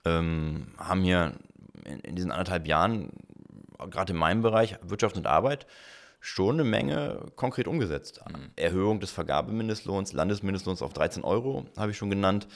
[0.06, 1.34] ähm, haben hier
[1.86, 3.12] in, in diesen anderthalb Jahren,
[3.90, 5.68] gerade in meinem Bereich Wirtschaft und Arbeit,
[6.20, 8.22] schon eine Menge konkret umgesetzt.
[8.56, 12.48] Erhöhung des Vergabemindestlohns, Landesmindestlohns auf 13 Euro, habe ich schon genannt.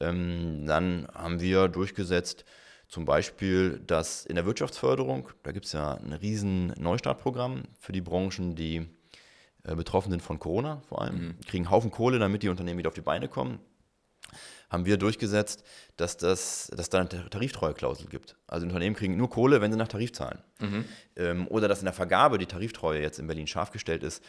[0.00, 2.44] Ähm, dann haben wir durchgesetzt,
[2.88, 8.00] zum Beispiel, dass in der Wirtschaftsförderung, da gibt es ja ein riesen Neustartprogramm für die
[8.00, 8.88] Branchen, die
[9.74, 12.88] betroffen sind von Corona vor allem, Die kriegen einen Haufen Kohle, damit die Unternehmen wieder
[12.88, 13.58] auf die Beine kommen,
[14.68, 15.62] haben wir durchgesetzt,
[15.96, 18.34] dass, das, dass da eine Tar- Tariftreueklausel gibt.
[18.48, 20.38] Also Unternehmen kriegen nur Kohle, wenn sie nach Tarif zahlen.
[21.16, 24.22] Ähm, oder dass in der Vergabe die Tariftreue jetzt in Berlin scharf gestellt ist,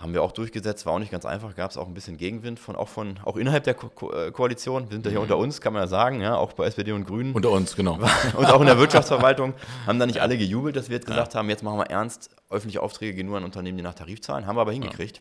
[0.00, 2.58] haben wir auch durchgesetzt, war auch nicht ganz einfach, gab es auch ein bisschen Gegenwind
[2.58, 4.90] von auch von auch innerhalb der Ko Ko äh, Koalition.
[4.90, 7.04] Wir sind ja hier unter uns, kann man ja sagen, ja, auch bei SPD und
[7.04, 8.00] Grünen Unter uns, genau.
[8.36, 9.54] und auch in der Wirtschaftsverwaltung
[9.86, 12.82] haben da nicht alle gejubelt, dass wir jetzt gesagt haben, jetzt machen wir ernst, öffentliche
[12.82, 15.20] Aufträge gehen nur an Unternehmen, die nach Tarif zahlen, haben wir aber hingekriegt.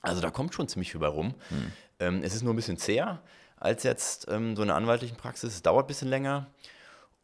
[0.00, 1.34] Also da kommt schon ziemlich viel bei rum.
[2.00, 3.22] Ähm, es ist nur ein bisschen zäher
[3.56, 5.54] als jetzt ähm, so eine anwaltlichen Praxis.
[5.54, 6.48] Es dauert ein bisschen länger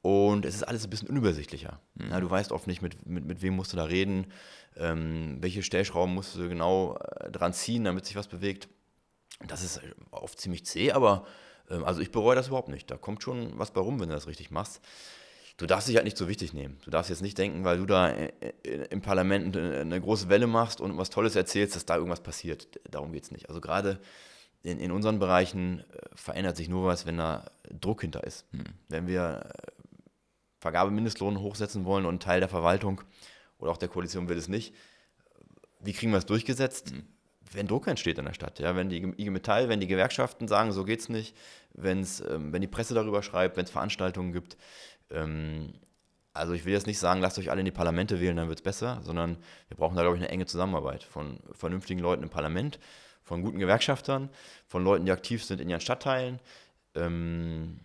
[0.03, 1.81] und es ist alles ein bisschen unübersichtlicher.
[2.11, 4.29] Ja, du weißt oft nicht, mit, mit, mit wem musst du da reden,
[4.77, 8.69] ähm, welche Stellschrauben musst du genau äh, dran ziehen, damit sich was bewegt.
[9.49, 11.27] Das ist äh, oft ziemlich zäh, aber
[11.69, 12.89] ähm, also ich bereue das überhaupt nicht.
[12.91, 14.81] Da kommt schon was bei rum, wenn du das richtig machst.
[15.59, 16.79] Du darfst dich halt nicht so wichtig nehmen.
[16.85, 20.29] Du darfst jetzt nicht denken, weil du da äh, äh, im Parlament eine eine große
[20.29, 22.69] Welle machst und was Tolles erzählst, dass da irgendwas passiert.
[22.91, 23.49] Darum geht es nicht.
[23.49, 23.99] Also gerade
[24.63, 28.47] in, in unseren Bereichen äh, verändert sich nur was, wenn da Druck hinter ist.
[28.89, 29.71] Wenn wir äh,
[30.61, 33.01] Vergabemindestlohn hochsetzen wollen und Teil der Verwaltung
[33.59, 34.75] oder auch der Koalition will es nicht,
[35.81, 36.93] wie kriegen wir es durchgesetzt?
[37.53, 40.71] Wenn Druck entsteht in der Stadt, ja, wenn die IG Metall, wenn die Gewerkschaften sagen,
[40.73, 41.35] so geht's nicht,
[41.73, 44.57] wenn's, ähm, wenn die Presse darüber schreibt, wenn es Veranstaltungen gibt.
[45.11, 45.75] Ähm,
[46.33, 48.61] also ich will jetzt nicht sagen, lasst euch alle in die Parlamente wählen, dann wird
[48.61, 52.31] es besser, sondern wir brauchen da, glaube ich, eine enge Zusammenarbeit von vernünftigen Leuten im
[52.31, 52.79] Parlament,
[53.25, 54.31] von guten Gewerkschaftern,
[54.67, 56.39] von Leuten, die aktiv sind in ihren Stadtteilen
[56.95, 57.81] ähm,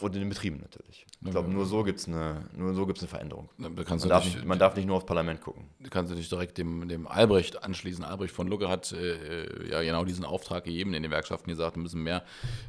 [0.00, 1.06] und in den Betrieben natürlich.
[1.22, 3.50] Ich glaube, nur so gibt es eine, nur so gibt's eine Veränderung.
[3.84, 5.66] Kannst Man darf, dich, nicht, man darf nicht nur aufs Parlament gucken.
[5.90, 8.04] kannst du dich direkt dem, dem Albrecht anschließen.
[8.04, 11.82] Albrecht von Lucke hat äh, ja genau diesen Auftrag gegeben in den Gewerkschaften gesagt, wir
[11.82, 12.24] müssen mehr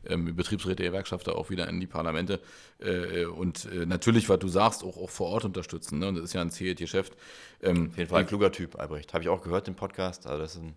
[0.05, 2.41] ähm, Betriebsräte, Gewerkschafter auch wieder in die Parlamente
[2.79, 5.99] äh, und äh, natürlich, was du sagst, auch, auch vor Ort unterstützen.
[5.99, 6.09] Ne?
[6.09, 7.13] Und das ist ja ein zähes Geschäft.
[7.63, 9.13] Ähm, Auf jeden Fall ein kluger Typ, Albrecht.
[9.13, 10.27] Habe ich auch gehört, den Podcast.
[10.27, 10.75] Also das ist ein,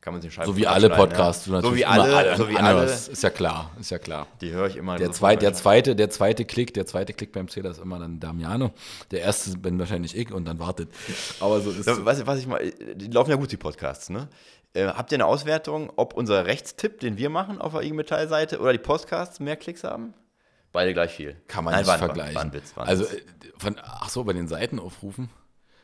[0.00, 1.46] kann man sich Scheiben so wie alle Podcasts.
[1.46, 1.60] Ja.
[1.60, 2.84] So wie immer alle, so wie alle.
[2.84, 4.26] Ist ja klar, ist ja klar.
[4.40, 4.96] Die höre ich immer.
[4.96, 7.98] Der, so zwei, der, zweite, der zweite Klick, der zweite Klick beim Zähler ist immer
[7.98, 8.72] dann Damiano.
[9.10, 10.88] Der erste bin wahrscheinlich ich und dann wartet.
[11.40, 14.28] Aber so ist Ja, Was, was ich mal, die laufen ja gut, die Podcasts, ne?
[14.72, 18.60] Äh, habt ihr eine Auswertung, ob unser Rechtstipp, den wir machen auf der IG Metall-Seite
[18.60, 20.14] oder die Podcasts mehr Klicks haben?
[20.72, 21.36] Beide gleich viel.
[21.48, 22.36] Kann man Nein, nicht vergleichen.
[22.36, 23.20] War ein Witz, also, äh,
[23.58, 25.28] von, ach so, bei den Seitenaufrufen,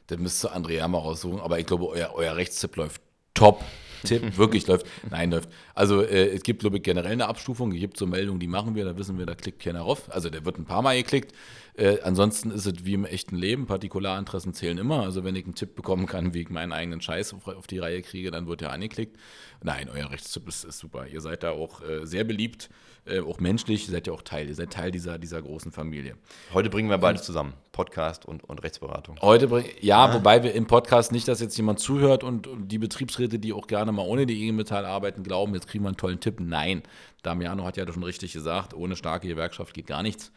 [0.06, 1.40] dann müsst ihr Andrea mal raussuchen.
[1.40, 3.02] Aber ich glaube, euer, euer Rechtstipp läuft
[3.34, 3.64] top.
[4.04, 4.86] Tipp, wirklich läuft.
[5.10, 5.48] Nein, läuft.
[5.74, 7.72] Also äh, es gibt, glaube ich, generell eine Abstufung.
[7.72, 10.10] Es gibt so Meldungen, die machen wir, da wissen wir, da klickt keiner rauf.
[10.12, 11.32] Also der wird ein paar Mal geklickt.
[11.76, 15.02] Äh, ansonsten ist es wie im echten Leben, Partikularinteressen zählen immer.
[15.02, 17.78] Also wenn ich einen Tipp bekommen kann, wie ich meinen eigenen Scheiß auf, auf die
[17.78, 19.16] Reihe kriege, dann wird er angeklickt.
[19.62, 21.06] Nein, euer Rechtstipp ist, ist super.
[21.06, 22.70] Ihr seid da auch äh, sehr beliebt,
[23.04, 26.16] äh, auch menschlich, ihr seid ja auch Teil, ihr seid Teil dieser, dieser großen Familie.
[26.52, 29.18] Heute bringen wir beides zusammen, Podcast und, und Rechtsberatung.
[29.20, 32.68] Heute bring, ja, ja, wobei wir im Podcast nicht, dass jetzt jemand zuhört und, und
[32.68, 35.88] die Betriebsräte, die auch gerne mal ohne die IG Metall arbeiten, glauben, jetzt kriegen wir
[35.88, 36.40] einen tollen Tipp.
[36.40, 36.82] Nein,
[37.22, 40.32] Damiano hat ja schon richtig gesagt, ohne starke Gewerkschaft geht gar nichts.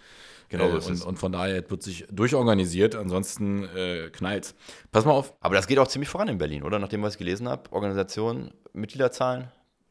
[0.50, 4.56] Genau, äh, und, und, von daher wird sich durchorganisiert, ansonsten äh, knallt.
[4.92, 5.34] Pass mal auf.
[5.42, 6.80] Aber das geht auch ziemlich voran in Berlin, oder?
[6.80, 9.50] Nachdem was ich gelesen habe, Organisation, Mitgliederzahlen.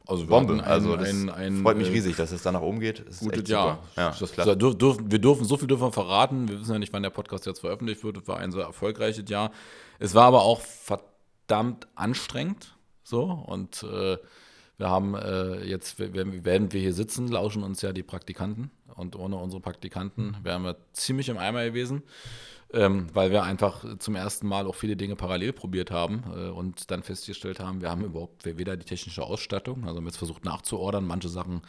[0.09, 0.53] Also Bombe.
[0.53, 3.07] Ein, also das ein, ein, freut mich äh, riesig, dass es da nach oben geht.
[3.07, 3.83] Das gutes Jahr.
[3.95, 4.47] Ja, das klar.
[4.47, 4.55] wir
[5.19, 6.49] dürfen so viel dürfen verraten.
[6.49, 8.17] Wir wissen ja nicht, wann der Podcast jetzt veröffentlicht wird.
[8.17, 9.51] Es war ein sehr erfolgreiches Jahr.
[9.99, 12.75] Es war aber auch verdammt anstrengend.
[13.09, 14.17] So und äh,
[14.77, 18.71] wir haben äh, jetzt, werden wir hier sitzen, lauschen uns ja die Praktikanten.
[18.95, 22.03] Und ohne unsere Praktikanten wären wir ziemlich im Eimer gewesen,
[22.71, 26.91] ähm, weil wir einfach zum ersten Mal auch viele Dinge parallel probiert haben äh, und
[26.91, 31.05] dann festgestellt haben, wir haben überhaupt weder die technische Ausstattung, also haben jetzt versucht nachzuordern,
[31.05, 31.61] manche Sachen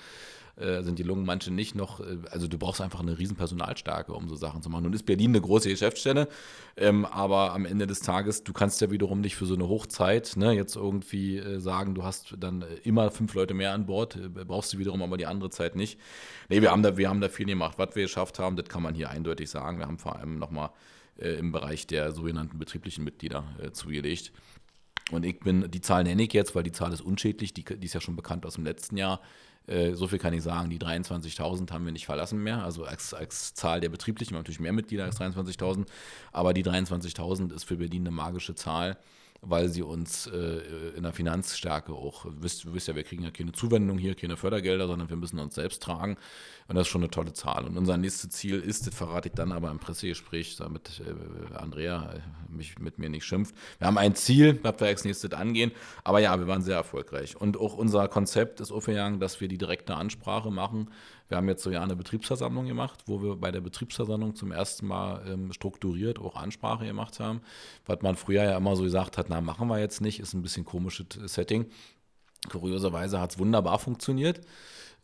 [0.61, 2.01] äh, sind die Lungen, manche nicht noch.
[2.01, 4.85] Äh, also du brauchst einfach eine riesen Personalstärke, um so Sachen zu machen.
[4.85, 6.29] Nun ist Berlin eine große Geschäftsstelle,
[6.77, 10.37] ähm, aber am Ende des Tages, du kannst ja wiederum nicht für so eine Hochzeit
[10.37, 14.17] ne, jetzt irgendwie äh, sagen, du hast dann äh, immer fünf Leute mehr an Bord,
[14.17, 15.99] äh, brauchst du wiederum aber die andere Zeit nicht.
[16.49, 17.79] Nee, wir haben da, wir haben da viel gemacht.
[17.79, 19.79] Was wir geschafft haben, das kann man hier eindeutig sagen.
[19.79, 20.71] Wir haben vor allem nochmal
[21.19, 24.33] äh, im Bereich der sogenannten betrieblichen Mitglieder äh, zugelegt.
[25.11, 27.85] Und ich bin, die Zahl nenne ich jetzt, weil die Zahl ist unschädlich, die, die
[27.85, 29.21] ist ja schon bekannt aus dem letzten Jahr.
[29.67, 33.15] Äh, so viel kann ich sagen, die 23.000 haben wir nicht verlassen mehr, also als,
[33.15, 35.87] als Zahl der Betrieblichen, wir haben natürlich mehr Mitglieder als 23.000,
[36.33, 38.97] aber die 23.000 ist für Berlin eine magische Zahl
[39.43, 40.61] weil sie uns äh,
[40.97, 44.87] in der Finanzstärke auch, wisst, wisst ja, wir kriegen ja keine Zuwendung hier, keine Fördergelder,
[44.87, 46.17] sondern wir müssen uns selbst tragen.
[46.69, 47.65] Und das ist schon eine tolle Zahl.
[47.65, 52.13] Und unser nächstes Ziel ist, das verrate ich dann aber im Pressegespräch, damit äh, Andrea
[52.13, 52.21] äh,
[52.53, 53.55] mich mit mir nicht schimpft.
[53.79, 55.73] Wir haben ein Ziel, was wir als nächstes angehen.
[56.05, 57.37] Aber ja, wir waren sehr erfolgreich.
[57.37, 60.91] Und auch unser Konzept ist aufgegangen, dass wir die direkte Ansprache machen
[61.31, 64.87] wir haben jetzt so ja eine Betriebsversammlung gemacht, wo wir bei der Betriebsversammlung zum ersten
[64.87, 67.41] Mal ähm, strukturiert auch Ansprache gemacht haben.
[67.87, 70.43] Was man früher ja immer so gesagt hat, na, machen wir jetzt nicht, ist ein
[70.43, 71.67] bisschen komisches Setting.
[72.51, 74.41] Kurioserweise hat es wunderbar funktioniert.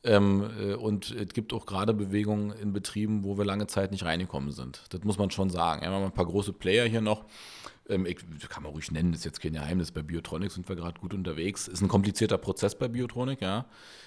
[0.03, 4.05] Ähm, äh, und es gibt auch gerade Bewegungen in Betrieben, wo wir lange Zeit nicht
[4.05, 4.83] reingekommen sind.
[4.91, 5.83] Das muss man schon sagen.
[5.83, 7.25] Wir haben ein paar große Player hier noch.
[7.89, 8.17] Ähm, ich,
[8.49, 9.93] kann man ruhig nennen, das ist jetzt kein Geheimnis.
[9.93, 11.69] Bei Biotronic sind wir gerade gut unterwegs.
[11.69, 13.67] Ist ein komplizierter Prozess bei Biotronic, ja.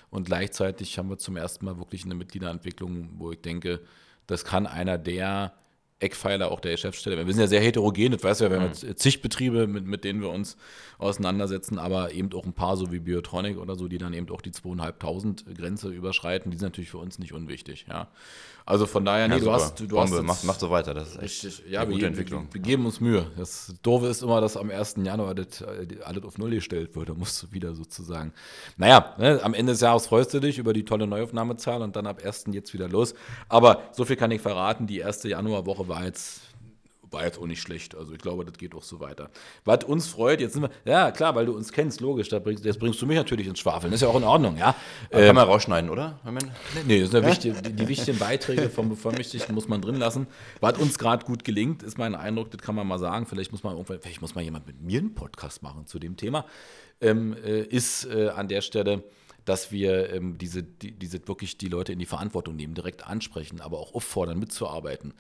[0.09, 3.81] Und gleichzeitig haben wir zum ersten Mal wirklich eine Mitgliederentwicklung, wo ich denke,
[4.27, 5.53] das kann einer der
[5.99, 7.25] Eckpfeiler auch der Geschäftsstelle.
[7.25, 8.87] Wir sind ja sehr heterogen, das weißt du ja, wir haben mhm.
[8.87, 10.55] jetzt zig Betriebe, mit, mit denen wir uns
[10.97, 14.41] auseinandersetzen, aber eben auch ein paar so wie Biotronic oder so, die dann eben auch
[14.41, 18.07] die 2.500 Grenze überschreiten, die sind natürlich für uns nicht unwichtig, ja.
[18.69, 21.15] Also von daher, nee, ja, du hast, du Bombe, hast mach, mach so weiter, das
[21.15, 22.47] ist echt richtig, ja, eine gute wir, Entwicklung.
[22.51, 23.25] Wir, wir, geben uns Mühe.
[23.35, 24.97] Das Doofe ist immer, dass am 1.
[25.03, 28.31] Januar das, äh, alles auf Null gestellt wird, da musst du wieder sozusagen,
[28.77, 32.05] naja, ne, am Ende des Jahres freust du dich über die tolle Neuaufnahmezahl und dann
[32.05, 32.45] ab 1.
[32.51, 33.15] jetzt wieder los.
[33.47, 36.41] Aber so viel kann ich verraten, die erste Januarwoche war jetzt
[37.11, 37.95] war jetzt auch nicht schlecht.
[37.95, 39.29] Also ich glaube, das geht auch so weiter.
[39.65, 42.65] Was uns freut, jetzt sind wir, ja klar, weil du uns kennst, logisch, da bringst,
[42.65, 43.91] jetzt bringst du mich natürlich ins Schwafeln.
[43.91, 44.75] Das ist ja auch in Ordnung, ja.
[45.11, 46.19] Ähm, kann man rausschneiden, oder?
[46.85, 50.27] Nee, das sind ja wichtig, die, die, wichtigen Beiträge vom Bevollmächtigten muss man drin lassen.
[50.59, 53.25] Was uns gerade gut gelingt, ist mein Eindruck, das kann man mal sagen.
[53.25, 56.17] Vielleicht muss man irgendwann, vielleicht muss mal jemand mit mir einen Podcast machen zu dem
[56.17, 56.45] Thema.
[57.01, 59.03] Ähm, äh, ist äh, an der Stelle
[59.45, 63.61] dass wir ähm, diese, die, diese wirklich die Leute in die Verantwortung nehmen, direkt ansprechen,
[63.61, 65.15] aber auch auffordern, mitzuarbeiten äh,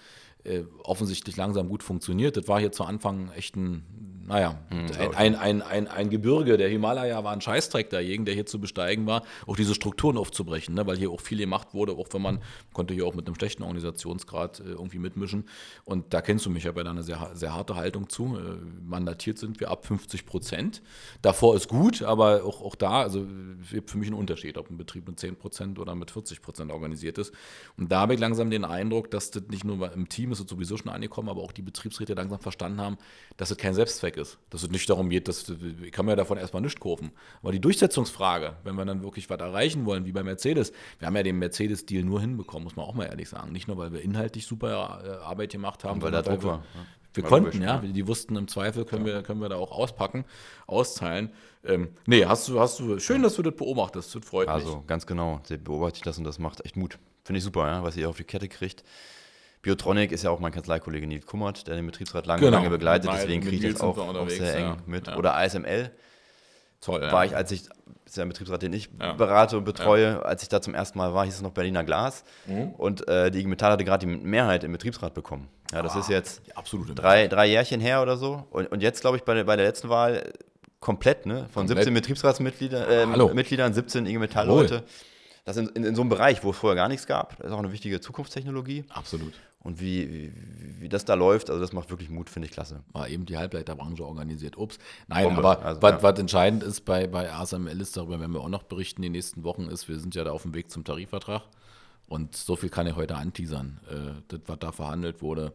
[0.83, 2.37] offensichtlich langsam gut funktioniert.
[2.37, 3.83] Das war hier zu Anfang echt ein,
[4.29, 6.57] naja, hm, ein, ein, ein, ein, Gebirge.
[6.57, 10.75] Der Himalaya war ein Scheißdreck dagegen, der hier zu besteigen war, auch diese Strukturen aufzubrechen,
[10.75, 10.85] ne?
[10.85, 12.39] weil hier auch viel gemacht wurde, auch wenn man
[12.71, 15.45] konnte hier auch mit einem schlechten Organisationsgrad äh, irgendwie mitmischen.
[15.83, 18.37] Und da kennst du mich, ich habe ja da eine sehr, sehr harte Haltung zu.
[18.37, 20.83] Äh, mandatiert sind wir ab 50 Prozent.
[21.23, 23.25] Davor ist gut, aber auch, auch da, also
[23.63, 27.17] für mich ein Unterschied, ob ein Betrieb mit 10 Prozent oder mit 40 Prozent organisiert
[27.17, 27.33] ist.
[27.77, 30.47] Und da habe ich langsam den Eindruck, dass das nicht nur im Team ist es
[30.47, 32.97] sowieso schon angekommen, aber auch die Betriebsräte langsam verstanden haben,
[33.37, 34.18] dass es kein Selbstzweck ist.
[34.49, 35.49] Dass es nicht darum geht, dass
[35.83, 37.11] ich kann mir davon erstmal nichts kaufen.
[37.41, 41.15] Aber die Durchsetzungsfrage, wenn wir dann wirklich was erreichen wollen, wie bei Mercedes, wir haben
[41.15, 43.51] ja den Mercedes-Deal nur hinbekommen, muss man auch mal ehrlich sagen.
[43.51, 46.63] Nicht nur, weil wir inhaltlich super äh, Arbeit gemacht haben, weil da Druck war.
[47.13, 47.79] Wir konnten, ja.
[47.79, 49.15] Die wussten im Zweifel, können, ja.
[49.15, 50.25] wir, können wir da auch auspacken,
[50.67, 51.31] austeilen.
[51.63, 54.75] Ähm, nee, hast du, hast du, schön, dass du das beobachtest, das freut also, mich.
[54.75, 56.99] Also, ganz genau, beobachte ich das und das macht echt Mut.
[57.23, 58.83] Finde ich super, ja, was ihr auf die Kette kriegt.
[59.61, 62.57] Biotronic ist ja auch mein Kanzleikollege Nils Kummert, der den Betriebsrat lange, genau.
[62.57, 64.77] lange begleitet, deswegen kriege ich das auch, auch, sehr eng ja.
[64.85, 65.07] mit.
[65.07, 65.17] Ja.
[65.17, 65.91] Oder ASML,
[66.79, 67.11] Zoll, ja.
[67.11, 70.43] war ich, als ich, das ist ja ein Betriebsrat, den ich berate und betreue, als
[70.43, 72.23] ich da zum ersten Mal war, hieß es noch Berliner Glas.
[72.47, 72.71] Mhm.
[72.71, 75.49] Und äh, die IG Metall hatte gerade die Mehrheit im Betriebsrat bekommen.
[75.73, 76.41] Ja, das ah, ist jetzt
[76.95, 78.47] drei, drei Jährchen her oder so.
[78.49, 80.31] Und, und jetzt, glaube ich, bei der, bei der letzten Wahl
[80.79, 81.47] komplett, ne?
[81.51, 81.79] Von komplett.
[81.79, 84.83] 17 Betriebsratsmitgliedern, äh, Mitgliedern, 17 IG Metall-Leute.
[85.45, 87.37] Das in, in, in, so einem Bereich, wo es vorher gar nichts gab.
[87.37, 88.85] Das ist auch eine wichtige Zukunftstechnologie.
[88.89, 89.33] Absolut.
[89.61, 90.33] Und wie, wie,
[90.79, 92.81] wie das da läuft, also das macht wirklich Mut, finde ich klasse.
[92.93, 94.57] War eben die Halbleiterbranche organisiert.
[94.57, 94.79] Ups.
[95.07, 95.39] Nein, Bombe.
[95.39, 96.03] aber also, was, ja.
[96.03, 99.43] was, entscheidend ist bei, bei ASML ist, darüber werden wir auch noch berichten die nächsten
[99.43, 101.43] Wochen, ist, wir sind ja da auf dem Weg zum Tarifvertrag.
[102.07, 103.79] Und so viel kann ich heute anteasern.
[103.89, 105.51] Äh, das, was da verhandelt wurde,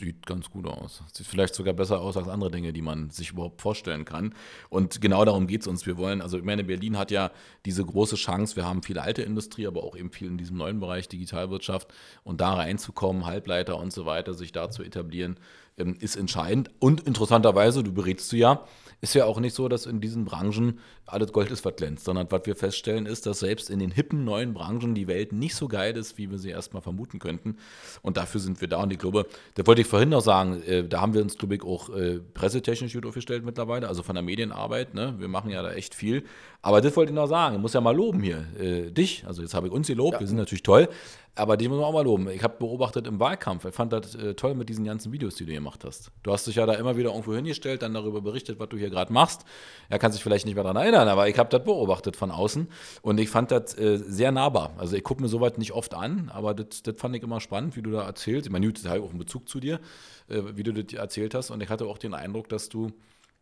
[0.00, 1.02] Sieht ganz gut aus.
[1.12, 4.34] Sieht vielleicht sogar besser aus als andere Dinge, die man sich überhaupt vorstellen kann.
[4.70, 5.84] Und genau darum geht es uns.
[5.84, 7.30] Wir wollen, also ich meine, Berlin hat ja
[7.66, 10.80] diese große Chance, wir haben viel alte Industrie, aber auch eben viel in diesem neuen
[10.80, 11.92] Bereich Digitalwirtschaft
[12.24, 15.38] und da reinzukommen, Halbleiter und so weiter, sich da zu etablieren,
[15.76, 16.70] ähm, ist entscheidend.
[16.78, 18.64] Und interessanterweise, du berätst du ja,
[19.00, 22.30] ist ja auch nicht so, dass in diesen Branchen alles Gold ist, was glänzt, sondern
[22.30, 25.68] was wir feststellen ist, dass selbst in den hippen neuen Branchen die Welt nicht so
[25.68, 27.56] geil ist, wie wir sie erstmal vermuten könnten.
[28.02, 28.82] Und dafür sind wir da.
[28.82, 31.54] Und ich glaube, da wollte ich vorhin noch sagen, äh, da haben wir uns, glaube
[31.54, 34.94] ich, auch äh, pressetechnisch gut aufgestellt mittlerweile, also von der Medienarbeit.
[34.94, 35.14] Ne?
[35.18, 36.24] Wir machen ja da echt viel.
[36.62, 38.44] Aber das wollte ich noch sagen, ich muss ja mal loben hier.
[38.58, 40.20] Äh, dich, also jetzt habe ich uns gelobt, ja.
[40.20, 40.88] wir sind natürlich toll,
[41.34, 42.28] aber dich muss man auch mal loben.
[42.30, 45.46] Ich habe beobachtet im Wahlkampf, ich fand das äh, toll mit diesen ganzen Videos, die
[45.46, 46.10] du gemacht hast.
[46.22, 48.90] Du hast dich ja da immer wieder irgendwo hingestellt, dann darüber berichtet, was du hier
[48.90, 49.44] gerade machst.
[49.88, 52.68] Er kann sich vielleicht nicht mehr daran erinnern, aber ich habe das beobachtet von außen
[53.02, 54.74] und ich fand das äh, sehr nahbar.
[54.78, 57.76] Also ich gucke mir sowas nicht oft an, aber das, das fand ich immer spannend,
[57.76, 58.46] wie du da erzählst.
[58.46, 59.80] Ich meine, das hat auch einen Bezug zu dir,
[60.28, 62.90] äh, wie du das erzählt hast und ich hatte auch den Eindruck, dass du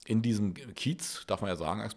[0.07, 1.95] in diesem Kiez, darf man ja sagen, als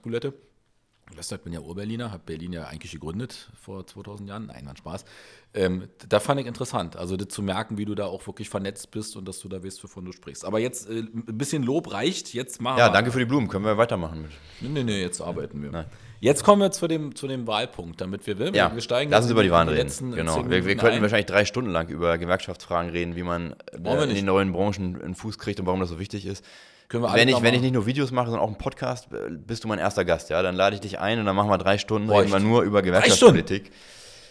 [1.12, 4.46] Du, ich bin ja Urberliner, habe Berlin ja eigentlich gegründet vor 2000 Jahren.
[4.48, 5.06] Nein, war Spaß.
[5.54, 8.92] Ähm, da fand ich interessant, also das zu merken, wie du da auch wirklich vernetzt
[8.92, 10.46] bist und dass du da weißt, wovon du sprichst.
[10.46, 12.34] Aber jetzt äh, ein bisschen Lob reicht.
[12.34, 13.48] Jetzt machen Ja, danke für die Blumen.
[13.48, 14.32] Können wir weitermachen mit?
[14.62, 15.72] Nee, nee, nee, jetzt arbeiten wir.
[15.72, 15.86] Nein.
[16.22, 18.56] Jetzt kommen wir zu dem, zu dem Wahlpunkt, damit wir will.
[18.56, 20.14] Ja, wir steigen lass uns über die Wahlen reden.
[20.14, 20.50] Genau.
[20.50, 21.02] Wir, wir könnten ein.
[21.02, 25.16] wahrscheinlich drei Stunden lang über Gewerkschaftsfragen reden, wie man äh, in die neuen Branchen einen
[25.16, 26.46] Fuß kriegt und warum das so wichtig ist
[26.94, 29.08] wenn, ich, wenn ich nicht nur Videos mache, sondern auch einen Podcast,
[29.48, 30.42] bist du mein erster Gast, ja?
[30.42, 32.64] Dann lade ich dich ein und dann machen wir drei Stunden, Boah, reden wir nur
[32.64, 33.72] über Gewerkschaftspolitik.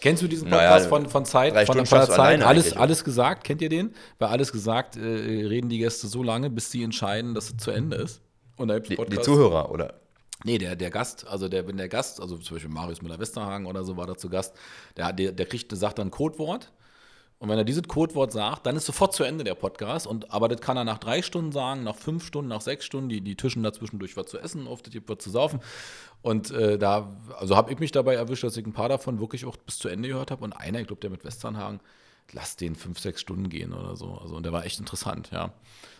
[0.01, 1.53] Kennst du diesen Podcast naja, von, von Zeit?
[1.67, 2.41] Von, von Zeit?
[2.41, 3.93] Alles, alles gesagt, kennt ihr den?
[4.17, 7.69] Bei alles gesagt äh, reden die Gäste so lange, bis sie entscheiden, dass es zu
[7.69, 8.21] Ende ist.
[8.57, 9.93] Und da die, die Zuhörer, oder?
[10.43, 13.83] Nee, der, der Gast, also der, wenn der Gast, also zum Beispiel Marius Müller-Westerhagen oder
[13.83, 14.55] so war da zu Gast,
[14.97, 16.71] der, der, der kriegt, der sagt dann ein Codewort
[17.41, 20.05] und wenn er dieses Codewort sagt, dann ist sofort zu Ende der Podcast.
[20.05, 23.09] Und, aber das kann er nach drei Stunden sagen, nach fünf Stunden, nach sechs Stunden.
[23.09, 25.59] Die, die Tischen dazwischendurch was zu essen, oft gibt was zu saufen.
[26.21, 29.45] Und äh, da, also habe ich mich dabei erwischt, dass ich ein paar davon wirklich
[29.45, 30.43] auch bis zu Ende gehört habe.
[30.43, 31.79] Und einer, ich glaube, der mit Westernhagen,
[32.33, 34.17] lass den fünf, sechs Stunden gehen oder so.
[34.21, 35.51] Also, und der war echt interessant, ja.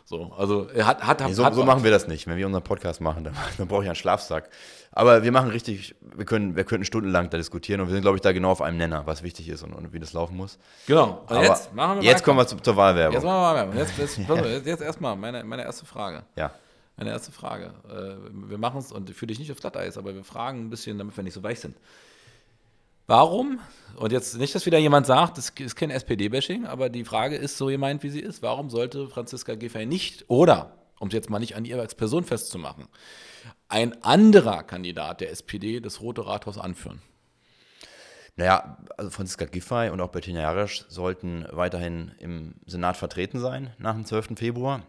[0.06, 2.28] So, also er hat, hat, nee, so, hat so machen wir das nicht.
[2.28, 4.50] Wenn wir unseren Podcast machen, dann, dann brauche ich einen Schlafsack.
[4.91, 8.17] Aber wir machen richtig, wir können, wir könnten stundenlang da diskutieren und wir sind, glaube
[8.17, 10.60] ich, da genau auf einem Nenner, was wichtig ist und, und wie das laufen muss.
[10.86, 11.24] Genau.
[11.28, 13.13] Aber jetzt machen wir Jetzt kommen wir zu, zur Wahlwerbung.
[13.13, 13.78] Jetzt machen wir Wahlwerbung.
[13.78, 16.24] Jetzt, jetzt, jetzt, jetzt erstmal meine, meine erste Frage.
[16.36, 16.52] Ja.
[16.98, 17.74] Meine erste Frage.
[17.89, 20.98] Äh, wir machen es, und für dich nicht aufs Glatteis, aber wir fragen ein bisschen,
[20.98, 21.78] damit wir nicht so weich sind.
[23.08, 23.60] Warum,
[23.96, 27.58] und jetzt nicht, dass wieder jemand sagt, das ist kein SPD-Bashing, aber die Frage ist
[27.58, 28.42] so gemeint, wie sie ist.
[28.42, 32.24] Warum sollte Franziska Giffey nicht oder, um es jetzt mal nicht an ihr als Person
[32.24, 32.88] festzumachen,
[33.68, 37.02] ein anderer Kandidat der SPD das Rote Rathaus anführen?
[38.38, 43.94] Naja, also Franziska Giffey und auch Bettina Jarasch sollten weiterhin im Senat vertreten sein nach
[43.94, 44.38] dem 12.
[44.38, 44.84] Februar.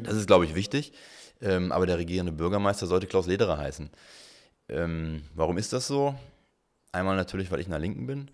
[0.00, 0.92] Das ist, glaube ich, wichtig.
[1.42, 3.90] Ähm, aber der regierende Bürgermeister sollte Klaus Lederer heißen.
[4.68, 6.14] Ähm, warum ist das so?
[6.92, 8.30] Einmal natürlich, weil ich in der Linken bin.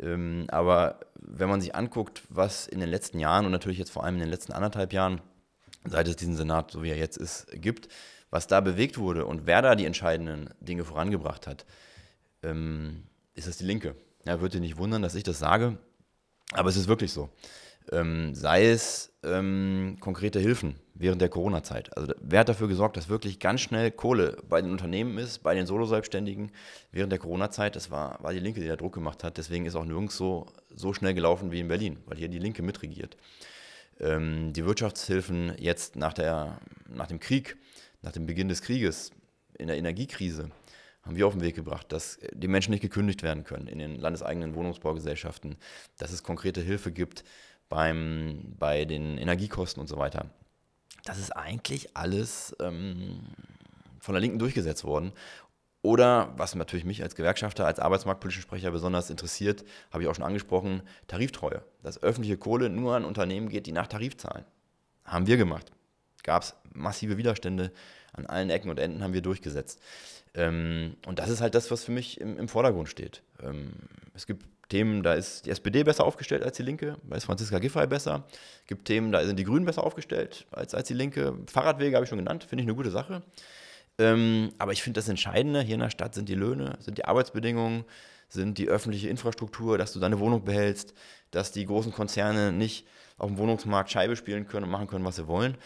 [0.00, 4.04] Ähm, aber wenn man sich anguckt, was in den letzten Jahren und natürlich jetzt vor
[4.04, 5.20] allem in den letzten anderthalb Jahren,
[5.84, 7.88] seit es diesen Senat, so wie er jetzt ist, gibt,
[8.30, 11.64] was da bewegt wurde und wer da die entscheidenden Dinge vorangebracht hat,
[12.42, 13.94] ähm, ist das die Linke.
[14.24, 15.78] Ja, würde nicht wundern, dass ich das sage,
[16.52, 17.30] aber es ist wirklich so.
[17.90, 21.96] Ähm, sei es ähm, konkrete Hilfen während der Corona-Zeit.
[21.96, 25.54] Also wer hat dafür gesorgt, dass wirklich ganz schnell Kohle bei den Unternehmen ist, bei
[25.54, 26.50] den Solo-Selbstständigen
[26.92, 27.76] während der Corona-Zeit?
[27.76, 29.38] Das war, war die Linke, die da Druck gemacht hat.
[29.38, 32.62] Deswegen ist auch nirgends so, so schnell gelaufen wie in Berlin, weil hier die Linke
[32.62, 33.16] mitregiert.
[34.00, 37.56] Ähm, die Wirtschaftshilfen jetzt nach, der, nach dem Krieg,
[38.02, 39.12] nach dem Beginn des Krieges,
[39.58, 40.50] in der Energiekrise,
[41.02, 43.96] haben wir auf den Weg gebracht, dass die Menschen nicht gekündigt werden können in den
[43.96, 45.56] landeseigenen Wohnungsbaugesellschaften,
[45.96, 47.24] dass es konkrete Hilfe gibt
[47.68, 50.26] beim, bei den Energiekosten und so weiter
[51.08, 53.20] das ist eigentlich alles ähm,
[53.98, 55.12] von der Linken durchgesetzt worden.
[55.80, 60.24] Oder, was natürlich mich als Gewerkschafter, als arbeitsmarktpolitischen Sprecher besonders interessiert, habe ich auch schon
[60.24, 61.62] angesprochen, Tariftreue.
[61.82, 64.44] Dass öffentliche Kohle nur an Unternehmen geht, die nach Tarif zahlen.
[65.04, 65.70] Haben wir gemacht.
[66.24, 67.72] gab es massive Widerstände.
[68.12, 69.80] An allen Ecken und Enden haben wir durchgesetzt.
[70.34, 73.22] Ähm, und das ist halt das, was für mich im, Vordergrund steht.
[73.40, 73.72] Ähm,
[74.14, 77.58] es gibt Themen, da ist die SPD besser aufgestellt als die Linke, da ist Franziska
[77.58, 78.24] Giffey besser.
[78.62, 81.34] Es gibt Themen, da sind die Grünen besser aufgestellt als, als die Linke.
[81.46, 83.22] Fahrradwege habe ich schon genannt, finde ich eine gute Sache.
[83.98, 87.04] Ähm, aber ich finde das Entscheidende hier in der Stadt sind die Löhne, sind die
[87.04, 87.84] Arbeitsbedingungen,
[88.28, 90.94] sind die öffentliche Infrastruktur, dass du deine Wohnung behältst,
[91.30, 95.16] dass die großen Konzerne nicht auf dem Wohnungsmarkt Scheibe spielen können und machen können, was
[95.16, 95.56] sie wollen.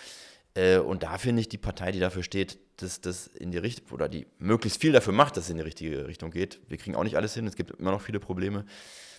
[0.54, 3.92] Äh, und da finde ich die Partei, die dafür steht, dass das in die Richtung,
[3.92, 6.60] oder die möglichst viel dafür macht, dass es in die richtige Richtung geht.
[6.68, 8.64] Wir kriegen auch nicht alles hin, es gibt immer noch viele Probleme.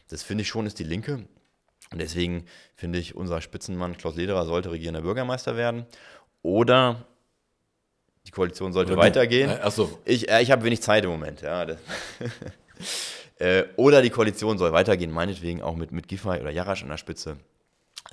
[0.10, 1.26] Das finde ich schon, ist die Linke.
[1.92, 5.86] Und deswegen finde ich, unser Spitzenmann Klaus Lederer sollte regierender Bürgermeister werden.
[6.42, 7.06] Oder
[8.26, 9.50] die Koalition sollte Oder weitergehen.
[9.50, 10.00] Äh, Achso.
[10.06, 11.42] Ich, äh, ich habe wenig Zeit im Moment.
[11.42, 11.66] Ja.
[13.40, 16.98] äh, oder die Koalition soll weitergehen, meinetwegen auch mit, mit Giffey oder Jarasch an der
[16.98, 17.38] Spitze.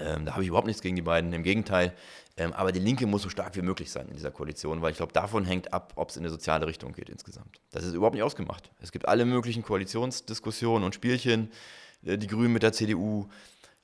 [0.05, 1.33] Ähm, da habe ich überhaupt nichts gegen die beiden.
[1.33, 1.95] Im Gegenteil,
[2.37, 4.97] ähm, aber die Linke muss so stark wie möglich sein in dieser Koalition, weil ich
[4.97, 7.61] glaube, davon hängt ab, ob es in eine soziale Richtung geht insgesamt.
[7.71, 8.71] Das ist überhaupt nicht ausgemacht.
[8.81, 11.51] Es gibt alle möglichen Koalitionsdiskussionen und Spielchen.
[12.05, 13.29] Äh, die Grünen mit der CDU,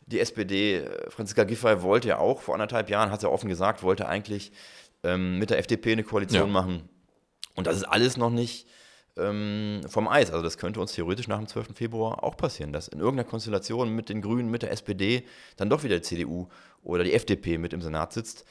[0.07, 0.77] die SPD.
[0.77, 4.09] Äh, Franziska Giffey wollte ja auch vor anderthalb Jahren, hat sie ja offen gesagt, wollte
[4.09, 4.53] eigentlich
[5.03, 6.53] ähm, mit der FDP eine Koalition ja.
[6.53, 6.89] machen.
[7.55, 8.67] Und das ist alles noch nicht
[9.17, 10.31] ähm, vom Eis.
[10.31, 11.69] Also das könnte uns theoretisch nach dem 12.
[11.75, 15.25] Februar auch passieren, dass in irgendeiner Konstellation mit den Grünen, mit der SPD
[15.57, 16.49] dann doch wieder die CDU
[16.83, 18.45] oder die FDP mit im Senat sitzt.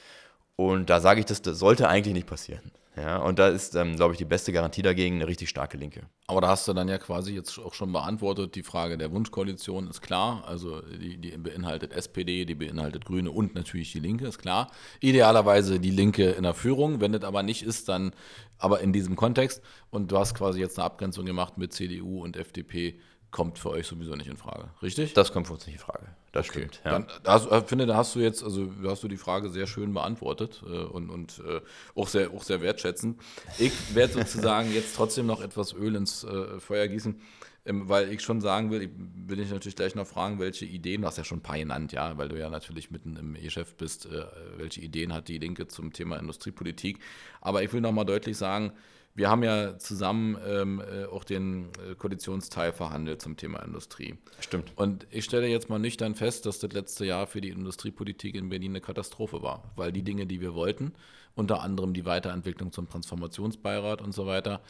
[0.55, 2.71] Und da sage ich, das, das sollte eigentlich nicht passieren.
[2.97, 6.03] Ja, und da ist, ähm, glaube ich, die beste Garantie dagegen eine richtig starke Linke.
[6.27, 8.55] Aber da hast du dann ja quasi jetzt auch schon beantwortet.
[8.55, 10.43] Die Frage der Wunschkoalition ist klar.
[10.47, 14.71] Also die, die beinhaltet SPD, die beinhaltet Grüne und natürlich die Linke, ist klar.
[15.01, 17.01] Idealerweise die Linke in der Führung.
[17.01, 18.13] Wenn das aber nicht ist, dann
[18.57, 19.61] aber in diesem Kontext.
[19.89, 22.97] Und du hast quasi jetzt eine Abgrenzung gemacht mit CDU und FDP
[23.35, 25.13] kommt für euch sowieso nicht in Frage, richtig?
[25.13, 26.07] Das kommt für uns nicht in Frage.
[26.31, 26.59] Das okay.
[26.59, 26.81] stimmt.
[26.85, 26.91] Ja.
[26.91, 29.93] Dann also, äh, finde, da hast du jetzt, also hast du die Frage sehr schön
[29.93, 31.59] beantwortet äh, und, und äh,
[31.95, 33.19] auch, sehr, auch sehr wertschätzend.
[33.59, 37.19] Ich werde sozusagen jetzt trotzdem noch etwas Öl ins äh, Feuer gießen,
[37.65, 41.01] ähm, weil ich schon sagen will, ich will dich natürlich gleich noch fragen, welche Ideen,
[41.01, 43.75] du hast ja schon ein paar genannt, ja, weil du ja natürlich mitten im Geschäft
[43.75, 44.23] bist, äh,
[44.55, 46.99] welche Ideen hat die Linke zum Thema Industriepolitik.
[47.41, 48.71] Aber ich will noch mal deutlich sagen,
[49.15, 54.15] wir haben ja zusammen ähm, äh, auch den äh, Koalitionsteil verhandelt zum Thema Industrie.
[54.41, 54.73] Stimmt.
[54.75, 58.49] Und ich stelle jetzt mal nüchtern fest, dass das letzte Jahr für die Industriepolitik in
[58.49, 60.93] Berlin eine Katastrophe war, weil die Dinge, die wir wollten,
[61.33, 64.61] unter anderem die Weiterentwicklung zum Transformationsbeirat und so weiter,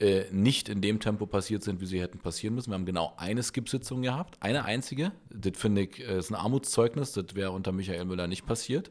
[0.00, 2.70] äh, nicht in dem Tempo passiert sind, wie sie hätten passieren müssen.
[2.70, 5.12] Wir haben genau eine Skip-Sitzung gehabt, eine einzige.
[5.30, 8.90] Das finde ich ist ein Armutszeugnis, das wäre unter Michael Müller nicht passiert.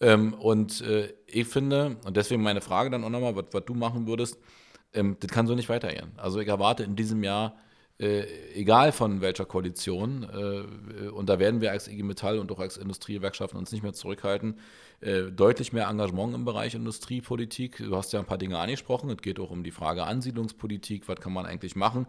[0.00, 4.06] Ähm, und äh, ich finde, und deswegen meine Frage dann auch nochmal, was, du machen
[4.06, 4.38] würdest,
[4.92, 6.12] ähm, das kann so nicht weitergehen.
[6.16, 7.56] Also ich erwarte in diesem Jahr,
[7.98, 8.24] äh,
[8.54, 12.76] egal von welcher Koalition, äh, und da werden wir als IG Metall und auch als
[12.76, 14.58] Industriegewerkschaften uns nicht mehr zurückhalten,
[15.00, 17.78] äh, deutlich mehr Engagement im Bereich Industriepolitik.
[17.78, 19.10] Du hast ja ein paar Dinge angesprochen.
[19.10, 22.06] Es geht auch um die Frage Ansiedlungspolitik, was kann man eigentlich machen.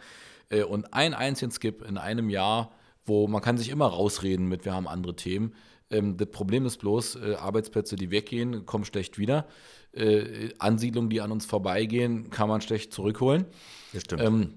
[0.49, 2.71] Äh, und ein einzigen Skip in einem Jahr,
[3.05, 5.53] wo man kann sich immer rausreden mit, wir haben andere Themen,
[5.89, 9.47] ähm, das Problem ist bloß, äh, Arbeitsplätze, die weggehen, kommen schlecht wieder.
[9.93, 13.45] Äh, Ansiedlungen, die an uns vorbeigehen, kann man schlecht zurückholen.
[13.93, 14.21] Das stimmt.
[14.23, 14.53] Ähm,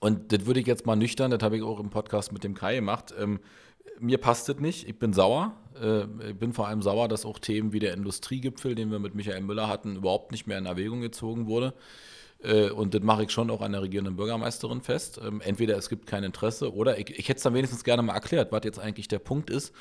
[0.00, 2.54] und das würde ich jetzt mal nüchtern, das habe ich auch im Podcast mit dem
[2.54, 3.14] Kai gemacht.
[3.18, 3.40] Ähm,
[3.98, 4.88] mir passt das nicht.
[4.88, 5.54] Ich bin sauer.
[5.80, 9.14] Äh, ich bin vor allem sauer, dass auch Themen wie der Industriegipfel, den wir mit
[9.14, 11.72] Michael Müller hatten, überhaupt nicht mehr in Erwägung gezogen wurde.
[12.42, 15.18] Äh, und das mache ich schon auch an der regierenden Bürgermeisterin fest.
[15.24, 18.14] Ähm, entweder es gibt kein Interesse oder ich, ich hätte es dann wenigstens gerne mal
[18.14, 19.72] erklärt, was jetzt eigentlich der Punkt ist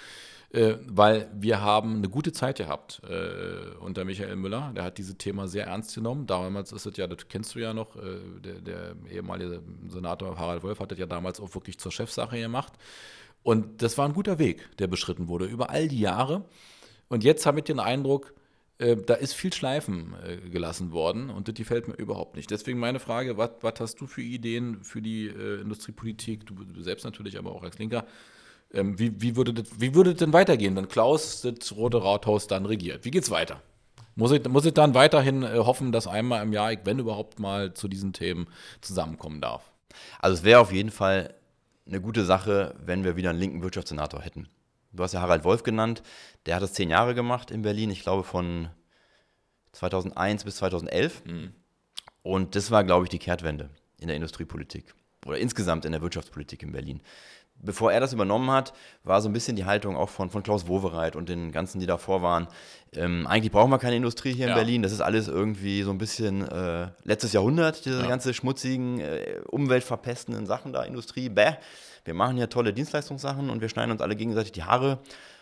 [0.51, 4.71] äh, weil wir haben eine gute Zeit gehabt äh, unter Michael Müller.
[4.75, 6.27] Der hat dieses Thema sehr ernst genommen.
[6.27, 10.63] Damals ist es ja, das kennst du ja noch, äh, der, der, ehemalige Senator Harald
[10.63, 12.73] Wolf hat das ja damals auch wirklich zur Chefsache gemacht.
[13.43, 16.45] Und das war ein guter Weg, der beschritten wurde über all die Jahre.
[17.09, 18.33] Und jetzt habe ich den Eindruck,
[18.77, 22.49] äh, da ist viel Schleifen äh, gelassen worden und das gefällt mir überhaupt nicht.
[22.51, 27.03] Deswegen meine Frage, was hast du für Ideen für die äh, Industriepolitik, du, du selbst
[27.03, 28.05] natürlich, aber auch als Linker,
[28.73, 32.47] ähm, wie, wie, würde das, wie würde das denn weitergehen, wenn Klaus das Rote Rathaus
[32.47, 33.05] dann regiert?
[33.05, 33.61] Wie geht's weiter?
[34.15, 37.39] Muss ich, muss ich dann weiterhin äh, hoffen, dass einmal im Jahr ich, wenn überhaupt
[37.39, 38.47] mal, zu diesen Themen
[38.81, 39.71] zusammenkommen darf?
[40.19, 41.33] Also es wäre auf jeden Fall
[41.85, 44.47] eine gute Sache, wenn wir wieder einen linken Wirtschaftssenator hätten.
[44.91, 46.01] Du hast ja Harald Wolf genannt,
[46.45, 48.69] der hat das zehn Jahre gemacht in Berlin, ich glaube von
[49.73, 51.25] 2001 bis 2011.
[51.25, 51.53] Mhm.
[52.23, 54.95] Und das war, glaube ich, die Kehrtwende in der Industriepolitik
[55.25, 57.01] oder insgesamt in der Wirtschaftspolitik in Berlin
[57.61, 58.73] bevor er das übernommen hat,
[59.03, 61.85] war so ein bisschen die Haltung auch von, von Klaus Wowereit und den ganzen, die
[61.85, 62.47] davor waren.
[62.93, 64.53] Ähm, eigentlich brauchen wir keine Industrie hier ja.
[64.53, 64.81] in Berlin.
[64.81, 68.07] Das ist alles irgendwie so ein bisschen äh, letztes Jahrhundert, diese ja.
[68.07, 71.29] ganze schmutzigen, äh, umweltverpestenden Sachen da, Industrie.
[71.29, 71.53] Bäh,
[72.03, 74.99] wir machen hier tolle Dienstleistungssachen und wir schneiden uns alle gegenseitig die Haare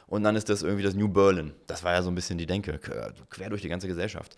[0.08, 1.54] und dann ist das irgendwie das New Berlin.
[1.68, 4.36] Das war ja so ein bisschen die Denke, quer durch die ganze Gesellschaft.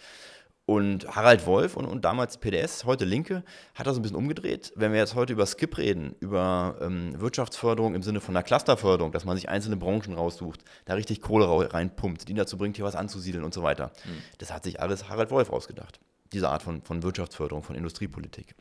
[0.67, 3.43] Und Harald Wolf und, und damals PDS, heute Linke,
[3.75, 4.73] hat das ein bisschen umgedreht.
[4.75, 9.11] Wenn wir jetzt heute über Skip reden, über ähm, Wirtschaftsförderung im Sinne von einer Clusterförderung,
[9.11, 12.95] dass man sich einzelne Branchen raussucht, da richtig Kohle reinpumpt, die dazu bringt, hier was
[12.95, 13.91] anzusiedeln und so weiter.
[14.05, 14.23] Mhm.
[14.39, 15.99] Das hat sich alles Harald Wolf ausgedacht.
[16.33, 18.55] Diese Art von, von Wirtschaftsförderung, von Industriepolitik.